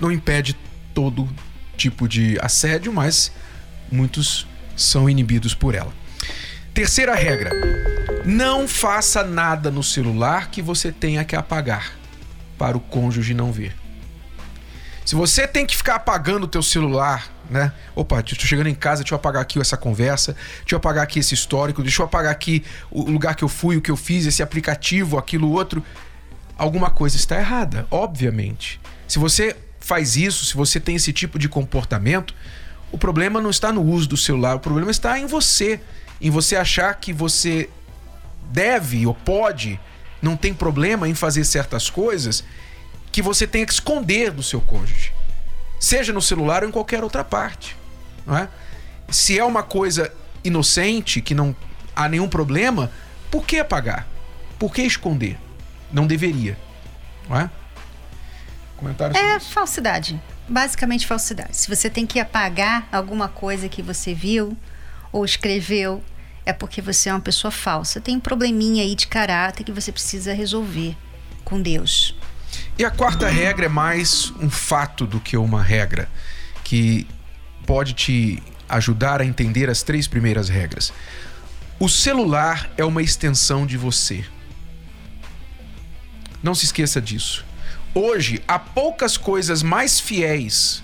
Não 0.00 0.10
impede 0.10 0.56
todo 0.94 1.28
tipo 1.76 2.08
de 2.08 2.38
assédio, 2.40 2.90
mas 2.90 3.30
muitos 3.92 4.46
são 4.74 5.08
inibidos 5.08 5.54
por 5.54 5.74
ela. 5.74 5.92
Terceira 6.72 7.14
regra: 7.14 7.50
não 8.24 8.66
faça 8.66 9.22
nada 9.22 9.70
no 9.70 9.82
celular 9.82 10.50
que 10.50 10.62
você 10.62 10.90
tenha 10.90 11.26
que 11.26 11.36
apagar 11.36 11.92
para 12.56 12.74
o 12.74 12.80
cônjuge 12.80 13.34
não 13.34 13.52
ver. 13.52 13.76
Se 15.08 15.14
você 15.14 15.48
tem 15.48 15.64
que 15.64 15.74
ficar 15.74 15.94
apagando 15.94 16.44
o 16.44 16.46
teu 16.46 16.62
celular, 16.62 17.30
né? 17.48 17.72
Opa, 17.96 18.20
estou 18.20 18.46
chegando 18.46 18.66
em 18.66 18.74
casa, 18.74 19.02
deixa 19.02 19.14
eu 19.14 19.16
apagar 19.16 19.40
aqui 19.40 19.58
essa 19.58 19.74
conversa, 19.74 20.34
deixa 20.58 20.74
eu 20.74 20.76
apagar 20.76 21.02
aqui 21.02 21.18
esse 21.18 21.32
histórico, 21.32 21.80
deixa 21.80 22.02
eu 22.02 22.04
apagar 22.04 22.30
aqui 22.30 22.62
o 22.90 23.10
lugar 23.10 23.34
que 23.34 23.42
eu 23.42 23.48
fui, 23.48 23.78
o 23.78 23.80
que 23.80 23.90
eu 23.90 23.96
fiz, 23.96 24.26
esse 24.26 24.42
aplicativo, 24.42 25.16
aquilo 25.16 25.50
outro. 25.50 25.82
Alguma 26.58 26.90
coisa 26.90 27.16
está 27.16 27.38
errada, 27.38 27.86
obviamente. 27.90 28.78
Se 29.08 29.18
você 29.18 29.56
faz 29.80 30.14
isso, 30.14 30.44
se 30.44 30.54
você 30.54 30.78
tem 30.78 30.96
esse 30.96 31.10
tipo 31.10 31.38
de 31.38 31.48
comportamento, 31.48 32.34
o 32.92 32.98
problema 32.98 33.40
não 33.40 33.48
está 33.48 33.72
no 33.72 33.82
uso 33.82 34.10
do 34.10 34.16
celular, 34.18 34.56
o 34.56 34.60
problema 34.60 34.90
está 34.90 35.18
em 35.18 35.24
você, 35.24 35.80
em 36.20 36.28
você 36.28 36.54
achar 36.54 36.92
que 36.92 37.14
você 37.14 37.70
deve 38.52 39.06
ou 39.06 39.14
pode, 39.14 39.80
não 40.20 40.36
tem 40.36 40.52
problema 40.52 41.08
em 41.08 41.14
fazer 41.14 41.44
certas 41.44 41.88
coisas 41.88 42.44
que 43.18 43.22
você 43.22 43.48
tenha 43.48 43.66
que 43.66 43.72
esconder 43.72 44.30
do 44.30 44.44
seu 44.44 44.60
cônjuge, 44.60 45.12
seja 45.80 46.12
no 46.12 46.22
celular 46.22 46.62
ou 46.62 46.68
em 46.68 46.70
qualquer 46.70 47.02
outra 47.02 47.24
parte, 47.24 47.76
não 48.24 48.38
é? 48.38 48.48
Se 49.10 49.36
é 49.36 49.42
uma 49.42 49.64
coisa 49.64 50.12
inocente 50.44 51.20
que 51.20 51.34
não 51.34 51.54
há 51.96 52.08
nenhum 52.08 52.28
problema, 52.28 52.92
por 53.28 53.44
que 53.44 53.58
apagar? 53.58 54.06
Por 54.56 54.72
que 54.72 54.82
esconder? 54.82 55.36
Não 55.92 56.06
deveria, 56.06 56.56
não 57.28 57.40
é? 57.40 57.50
Comentário 58.76 59.16
é 59.16 59.36
isso. 59.36 59.50
falsidade, 59.50 60.22
basicamente 60.48 61.04
falsidade. 61.04 61.56
Se 61.56 61.68
você 61.68 61.90
tem 61.90 62.06
que 62.06 62.20
apagar 62.20 62.86
alguma 62.92 63.26
coisa 63.26 63.68
que 63.68 63.82
você 63.82 64.14
viu 64.14 64.56
ou 65.10 65.24
escreveu, 65.24 66.04
é 66.46 66.52
porque 66.52 66.80
você 66.80 67.08
é 67.08 67.12
uma 67.12 67.20
pessoa 67.20 67.50
falsa. 67.50 68.00
Tem 68.00 68.14
um 68.14 68.20
probleminha 68.20 68.84
aí 68.84 68.94
de 68.94 69.08
caráter 69.08 69.64
que 69.64 69.72
você 69.72 69.90
precisa 69.90 70.32
resolver 70.32 70.96
com 71.44 71.60
Deus. 71.60 72.14
E 72.78 72.84
a 72.84 72.90
quarta 72.90 73.28
regra 73.28 73.66
é 73.66 73.68
mais 73.68 74.32
um 74.40 74.48
fato 74.48 75.06
do 75.06 75.18
que 75.18 75.36
uma 75.36 75.62
regra, 75.62 76.08
que 76.62 77.06
pode 77.66 77.92
te 77.92 78.42
ajudar 78.68 79.20
a 79.20 79.24
entender 79.24 79.68
as 79.68 79.82
três 79.82 80.06
primeiras 80.06 80.48
regras. 80.48 80.92
O 81.80 81.88
celular 81.88 82.70
é 82.76 82.84
uma 82.84 83.02
extensão 83.02 83.66
de 83.66 83.76
você. 83.76 84.24
Não 86.42 86.54
se 86.54 86.66
esqueça 86.66 87.00
disso. 87.00 87.44
Hoje, 87.94 88.42
há 88.46 88.58
poucas 88.58 89.16
coisas 89.16 89.62
mais 89.62 89.98
fiéis 89.98 90.82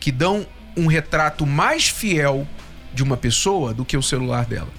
que 0.00 0.10
dão 0.10 0.46
um 0.76 0.86
retrato 0.86 1.46
mais 1.46 1.88
fiel 1.88 2.46
de 2.92 3.02
uma 3.02 3.16
pessoa 3.16 3.72
do 3.72 3.84
que 3.84 3.96
o 3.96 4.02
celular 4.02 4.46
dela. 4.46 4.72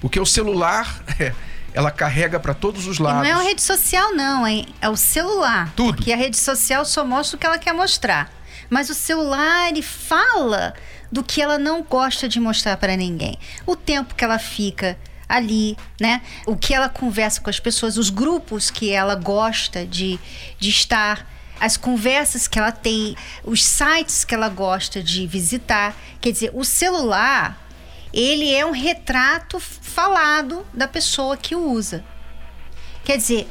Porque 0.00 0.18
o 0.18 0.26
celular 0.26 1.02
é 1.18 1.32
ela 1.76 1.90
carrega 1.90 2.40
para 2.40 2.54
todos 2.54 2.86
os 2.86 2.98
lados. 2.98 3.28
E 3.28 3.30
não 3.30 3.38
é 3.38 3.44
a 3.44 3.46
rede 3.46 3.60
social, 3.60 4.14
não, 4.14 4.48
hein? 4.48 4.66
É 4.80 4.88
o 4.88 4.96
celular. 4.96 5.70
Tudo. 5.76 5.96
Porque 5.96 6.10
a 6.10 6.16
rede 6.16 6.38
social 6.38 6.86
só 6.86 7.04
mostra 7.04 7.36
o 7.36 7.38
que 7.38 7.44
ela 7.44 7.58
quer 7.58 7.74
mostrar. 7.74 8.32
Mas 8.70 8.88
o 8.88 8.94
celular, 8.94 9.68
ele 9.68 9.82
fala 9.82 10.72
do 11.12 11.22
que 11.22 11.42
ela 11.42 11.58
não 11.58 11.82
gosta 11.82 12.26
de 12.30 12.40
mostrar 12.40 12.78
para 12.78 12.96
ninguém. 12.96 13.38
O 13.66 13.76
tempo 13.76 14.14
que 14.14 14.24
ela 14.24 14.38
fica 14.38 14.98
ali, 15.28 15.76
né? 16.00 16.22
O 16.46 16.56
que 16.56 16.72
ela 16.72 16.88
conversa 16.88 17.42
com 17.42 17.50
as 17.50 17.60
pessoas, 17.60 17.98
os 17.98 18.08
grupos 18.08 18.70
que 18.70 18.90
ela 18.90 19.14
gosta 19.14 19.84
de, 19.84 20.18
de 20.58 20.70
estar, 20.70 21.30
as 21.60 21.76
conversas 21.76 22.48
que 22.48 22.58
ela 22.58 22.72
tem, 22.72 23.14
os 23.44 23.62
sites 23.62 24.24
que 24.24 24.34
ela 24.34 24.48
gosta 24.48 25.02
de 25.02 25.26
visitar. 25.26 25.94
Quer 26.22 26.32
dizer, 26.32 26.50
o 26.54 26.64
celular 26.64 27.65
ele 28.16 28.54
é 28.54 28.64
um 28.64 28.70
retrato 28.70 29.60
falado 29.60 30.66
da 30.72 30.88
pessoa 30.88 31.36
que 31.36 31.54
o 31.54 31.70
usa. 31.70 32.02
Quer 33.04 33.18
dizer, 33.18 33.46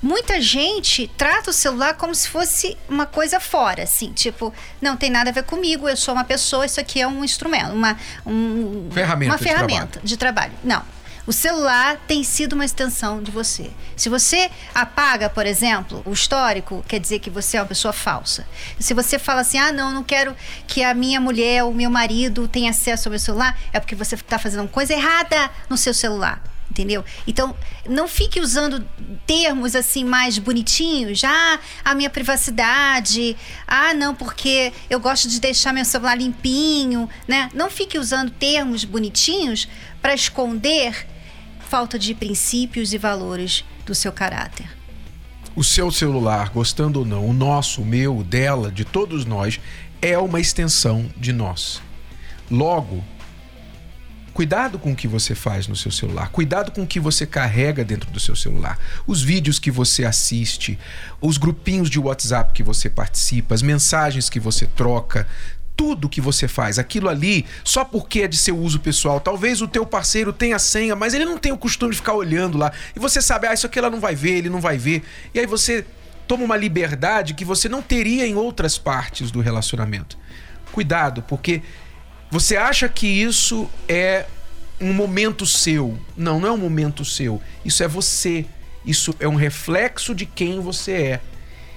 muita 0.00 0.40
gente 0.40 1.10
trata 1.18 1.50
o 1.50 1.52
celular 1.52 1.94
como 1.94 2.14
se 2.14 2.28
fosse 2.28 2.78
uma 2.88 3.06
coisa 3.06 3.40
fora, 3.40 3.82
assim, 3.82 4.12
tipo, 4.12 4.54
não 4.80 4.96
tem 4.96 5.10
nada 5.10 5.30
a 5.30 5.32
ver 5.32 5.42
comigo, 5.42 5.88
eu 5.88 5.96
sou 5.96 6.14
uma 6.14 6.22
pessoa, 6.22 6.64
isso 6.64 6.78
aqui 6.78 7.00
é 7.00 7.08
um 7.08 7.24
instrumento, 7.24 7.72
uma, 7.72 7.98
um, 8.24 8.88
ferramenta 8.92 9.32
uma 9.32 9.38
ferramenta 9.38 10.00
de 10.00 10.16
trabalho. 10.16 10.52
de 10.52 10.52
trabalho. 10.52 10.52
Não. 10.62 11.01
O 11.24 11.32
celular 11.32 11.98
tem 12.08 12.24
sido 12.24 12.54
uma 12.54 12.64
extensão 12.64 13.22
de 13.22 13.30
você. 13.30 13.70
Se 13.96 14.08
você 14.08 14.50
apaga, 14.74 15.30
por 15.30 15.46
exemplo, 15.46 16.02
o 16.04 16.12
histórico, 16.12 16.84
quer 16.88 16.98
dizer 16.98 17.20
que 17.20 17.30
você 17.30 17.56
é 17.56 17.60
uma 17.60 17.66
pessoa 17.66 17.92
falsa. 17.92 18.46
Se 18.80 18.92
você 18.92 19.18
fala 19.20 19.42
assim, 19.42 19.58
ah, 19.58 19.70
não, 19.70 19.92
não 19.92 20.02
quero 20.02 20.34
que 20.66 20.82
a 20.82 20.92
minha 20.92 21.20
mulher, 21.20 21.62
o 21.62 21.72
meu 21.72 21.88
marido 21.88 22.48
tenha 22.48 22.70
acesso 22.70 23.08
ao 23.08 23.10
meu 23.10 23.20
celular, 23.20 23.56
é 23.72 23.78
porque 23.78 23.94
você 23.94 24.16
está 24.16 24.36
fazendo 24.36 24.68
coisa 24.68 24.92
errada 24.94 25.50
no 25.70 25.76
seu 25.76 25.94
celular 25.94 26.42
entendeu? 26.72 27.04
Então, 27.26 27.54
não 27.86 28.08
fique 28.08 28.40
usando 28.40 28.82
termos 29.26 29.76
assim 29.76 30.04
mais 30.04 30.38
bonitinhos, 30.38 31.22
ah, 31.22 31.60
a 31.84 31.94
minha 31.94 32.08
privacidade, 32.08 33.36
ah, 33.66 33.92
não, 33.92 34.14
porque 34.14 34.72
eu 34.88 34.98
gosto 34.98 35.28
de 35.28 35.38
deixar 35.38 35.74
meu 35.74 35.84
celular 35.84 36.16
limpinho, 36.16 37.10
né? 37.28 37.50
Não 37.52 37.70
fique 37.70 37.98
usando 37.98 38.30
termos 38.30 38.84
bonitinhos 38.84 39.68
para 40.00 40.14
esconder 40.14 41.06
falta 41.72 41.98
de 41.98 42.14
princípios 42.14 42.92
e 42.92 42.98
valores 42.98 43.64
do 43.86 43.94
seu 43.94 44.12
caráter. 44.12 44.68
O 45.56 45.64
seu 45.64 45.90
celular, 45.90 46.50
gostando 46.50 46.98
ou 46.98 47.06
não, 47.06 47.26
o 47.26 47.32
nosso, 47.32 47.80
o 47.80 47.86
meu, 47.86 48.18
o 48.18 48.22
dela, 48.22 48.70
de 48.70 48.84
todos 48.84 49.24
nós, 49.24 49.58
é 50.02 50.18
uma 50.18 50.38
extensão 50.38 51.10
de 51.16 51.32
nós. 51.32 51.80
Logo, 52.50 53.02
Cuidado 54.34 54.78
com 54.78 54.92
o 54.92 54.96
que 54.96 55.06
você 55.06 55.34
faz 55.34 55.68
no 55.68 55.76
seu 55.76 55.90
celular, 55.90 56.30
cuidado 56.30 56.72
com 56.72 56.84
o 56.84 56.86
que 56.86 56.98
você 56.98 57.26
carrega 57.26 57.84
dentro 57.84 58.10
do 58.10 58.18
seu 58.18 58.34
celular, 58.34 58.78
os 59.06 59.22
vídeos 59.22 59.58
que 59.58 59.70
você 59.70 60.06
assiste, 60.06 60.78
os 61.20 61.36
grupinhos 61.36 61.90
de 61.90 61.98
WhatsApp 61.98 62.54
que 62.54 62.62
você 62.62 62.88
participa, 62.88 63.54
as 63.54 63.60
mensagens 63.60 64.30
que 64.30 64.40
você 64.40 64.66
troca, 64.66 65.28
tudo 65.82 66.08
que 66.08 66.20
você 66.20 66.46
faz, 66.46 66.78
aquilo 66.78 67.08
ali, 67.08 67.44
só 67.64 67.84
porque 67.84 68.22
é 68.22 68.28
de 68.28 68.36
seu 68.36 68.56
uso 68.56 68.78
pessoal. 68.78 69.18
Talvez 69.18 69.60
o 69.60 69.66
teu 69.66 69.84
parceiro 69.84 70.32
tenha 70.32 70.56
senha, 70.56 70.94
mas 70.94 71.12
ele 71.12 71.24
não 71.24 71.36
tem 71.36 71.50
o 71.50 71.58
costume 71.58 71.90
de 71.90 71.96
ficar 71.96 72.14
olhando 72.14 72.56
lá. 72.56 72.70
E 72.94 73.00
você 73.00 73.20
sabe, 73.20 73.48
ah, 73.48 73.52
isso 73.52 73.66
aqui 73.66 73.80
ela 73.80 73.90
não 73.90 73.98
vai 73.98 74.14
ver, 74.14 74.36
ele 74.38 74.48
não 74.48 74.60
vai 74.60 74.78
ver. 74.78 75.02
E 75.34 75.40
aí 75.40 75.44
você 75.46 75.84
toma 76.28 76.44
uma 76.44 76.56
liberdade 76.56 77.34
que 77.34 77.44
você 77.44 77.68
não 77.68 77.82
teria 77.82 78.24
em 78.24 78.36
outras 78.36 78.78
partes 78.78 79.32
do 79.32 79.40
relacionamento. 79.40 80.16
Cuidado, 80.70 81.20
porque 81.22 81.62
você 82.30 82.56
acha 82.56 82.88
que 82.88 83.08
isso 83.08 83.68
é 83.88 84.26
um 84.80 84.92
momento 84.92 85.44
seu. 85.44 85.98
Não, 86.16 86.38
não 86.38 86.48
é 86.48 86.52
um 86.52 86.56
momento 86.56 87.04
seu. 87.04 87.42
Isso 87.64 87.82
é 87.82 87.88
você. 87.88 88.46
Isso 88.86 89.12
é 89.18 89.26
um 89.26 89.34
reflexo 89.34 90.14
de 90.14 90.26
quem 90.26 90.60
você 90.60 90.92
é. 90.92 91.20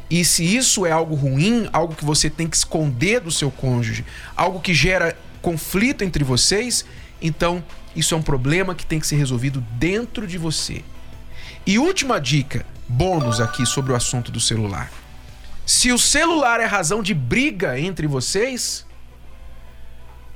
E 0.10 0.24
se 0.24 0.44
isso 0.44 0.86
é 0.86 0.92
algo 0.92 1.16
ruim, 1.16 1.68
algo 1.74 1.96
que 1.96 2.06
você 2.06 2.30
tem 2.30 2.48
que 2.48 2.56
esconder 2.56 3.20
do 3.20 3.32
seu 3.32 3.50
cônjuge, 3.50 4.06
algo 4.36 4.60
que 4.60 4.74
gera 4.74 5.18
conflito 5.42 6.04
entre 6.04 6.24
vocês, 6.24 6.86
então 7.22 7.64
isso 7.96 8.14
é 8.14 8.18
um 8.18 8.22
problema 8.22 8.76
que 8.76 8.86
tem 8.86 9.00
que 9.00 9.08
ser 9.08 9.16
resolvido 9.16 9.62
dentro 9.72 10.28
de 10.28 10.38
você. 10.38 10.84
E 11.66 11.80
última 11.80 12.20
dica, 12.20 12.66
bônus 12.88 13.42
aqui 13.42 13.66
sobre 13.66 13.92
o 13.92 13.96
assunto 13.96 14.32
do 14.32 14.40
celular. 14.40 14.92
Se 15.66 15.92
o 15.92 15.98
celular 15.98 16.60
é 16.60 16.66
razão 16.66 17.02
de 17.02 17.14
briga 17.14 17.80
entre 17.80 18.06
vocês, 18.06 18.86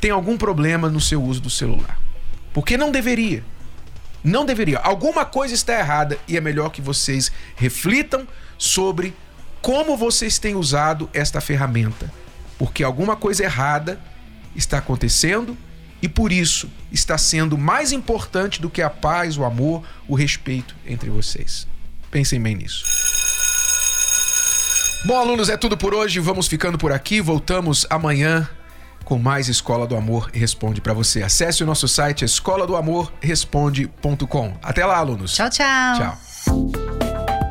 tem 0.01 0.09
algum 0.09 0.37
problema 0.37 0.89
no 0.89 0.99
seu 0.99 1.21
uso 1.21 1.41
do 1.41 1.49
celular. 1.49 1.99
Porque 2.53 2.77
não 2.77 2.91
deveria. 2.91 3.43
Não 4.23 4.45
deveria. 4.45 4.79
Alguma 4.79 5.23
coisa 5.25 5.53
está 5.53 5.77
errada 5.77 6.17
e 6.27 6.35
é 6.35 6.41
melhor 6.41 6.69
que 6.69 6.81
vocês 6.81 7.31
reflitam 7.55 8.27
sobre 8.57 9.13
como 9.61 9.97
vocês 9.97 10.39
têm 10.39 10.55
usado 10.55 11.09
esta 11.13 11.41
ferramenta. 11.41 12.11
Porque 12.57 12.83
alguma 12.83 13.15
coisa 13.15 13.43
errada 13.43 13.99
está 14.55 14.77
acontecendo 14.79 15.57
e 16.01 16.07
por 16.07 16.31
isso 16.31 16.69
está 16.91 17.17
sendo 17.17 17.57
mais 17.57 17.91
importante 17.91 18.61
do 18.61 18.69
que 18.69 18.81
a 18.81 18.89
paz, 18.89 19.37
o 19.37 19.43
amor, 19.43 19.83
o 20.07 20.15
respeito 20.15 20.75
entre 20.85 21.09
vocês. 21.09 21.67
Pensem 22.11 22.41
bem 22.41 22.55
nisso. 22.55 22.83
Bom, 25.05 25.17
alunos, 25.17 25.47
é 25.49 25.55
tudo 25.55 25.77
por 25.77 25.93
hoje. 25.93 26.19
Vamos 26.19 26.47
ficando 26.47 26.77
por 26.77 26.91
aqui. 26.91 27.21
Voltamos 27.21 27.85
amanhã 27.89 28.49
com 29.05 29.17
mais 29.17 29.47
Escola 29.47 29.87
do 29.87 29.95
Amor 29.95 30.29
Responde 30.33 30.81
para 30.81 30.93
você. 30.93 31.23
Acesse 31.23 31.63
o 31.63 31.65
nosso 31.65 31.87
site 31.87 32.23
escola 32.25 32.67
do 32.67 32.75
amor 32.75 33.11
responde.com. 33.21 34.57
Até 34.61 34.85
lá, 34.85 34.97
alunos. 34.97 35.33
Tchau, 35.33 35.49
tchau. 35.49 35.95
Tchau. 35.97 36.78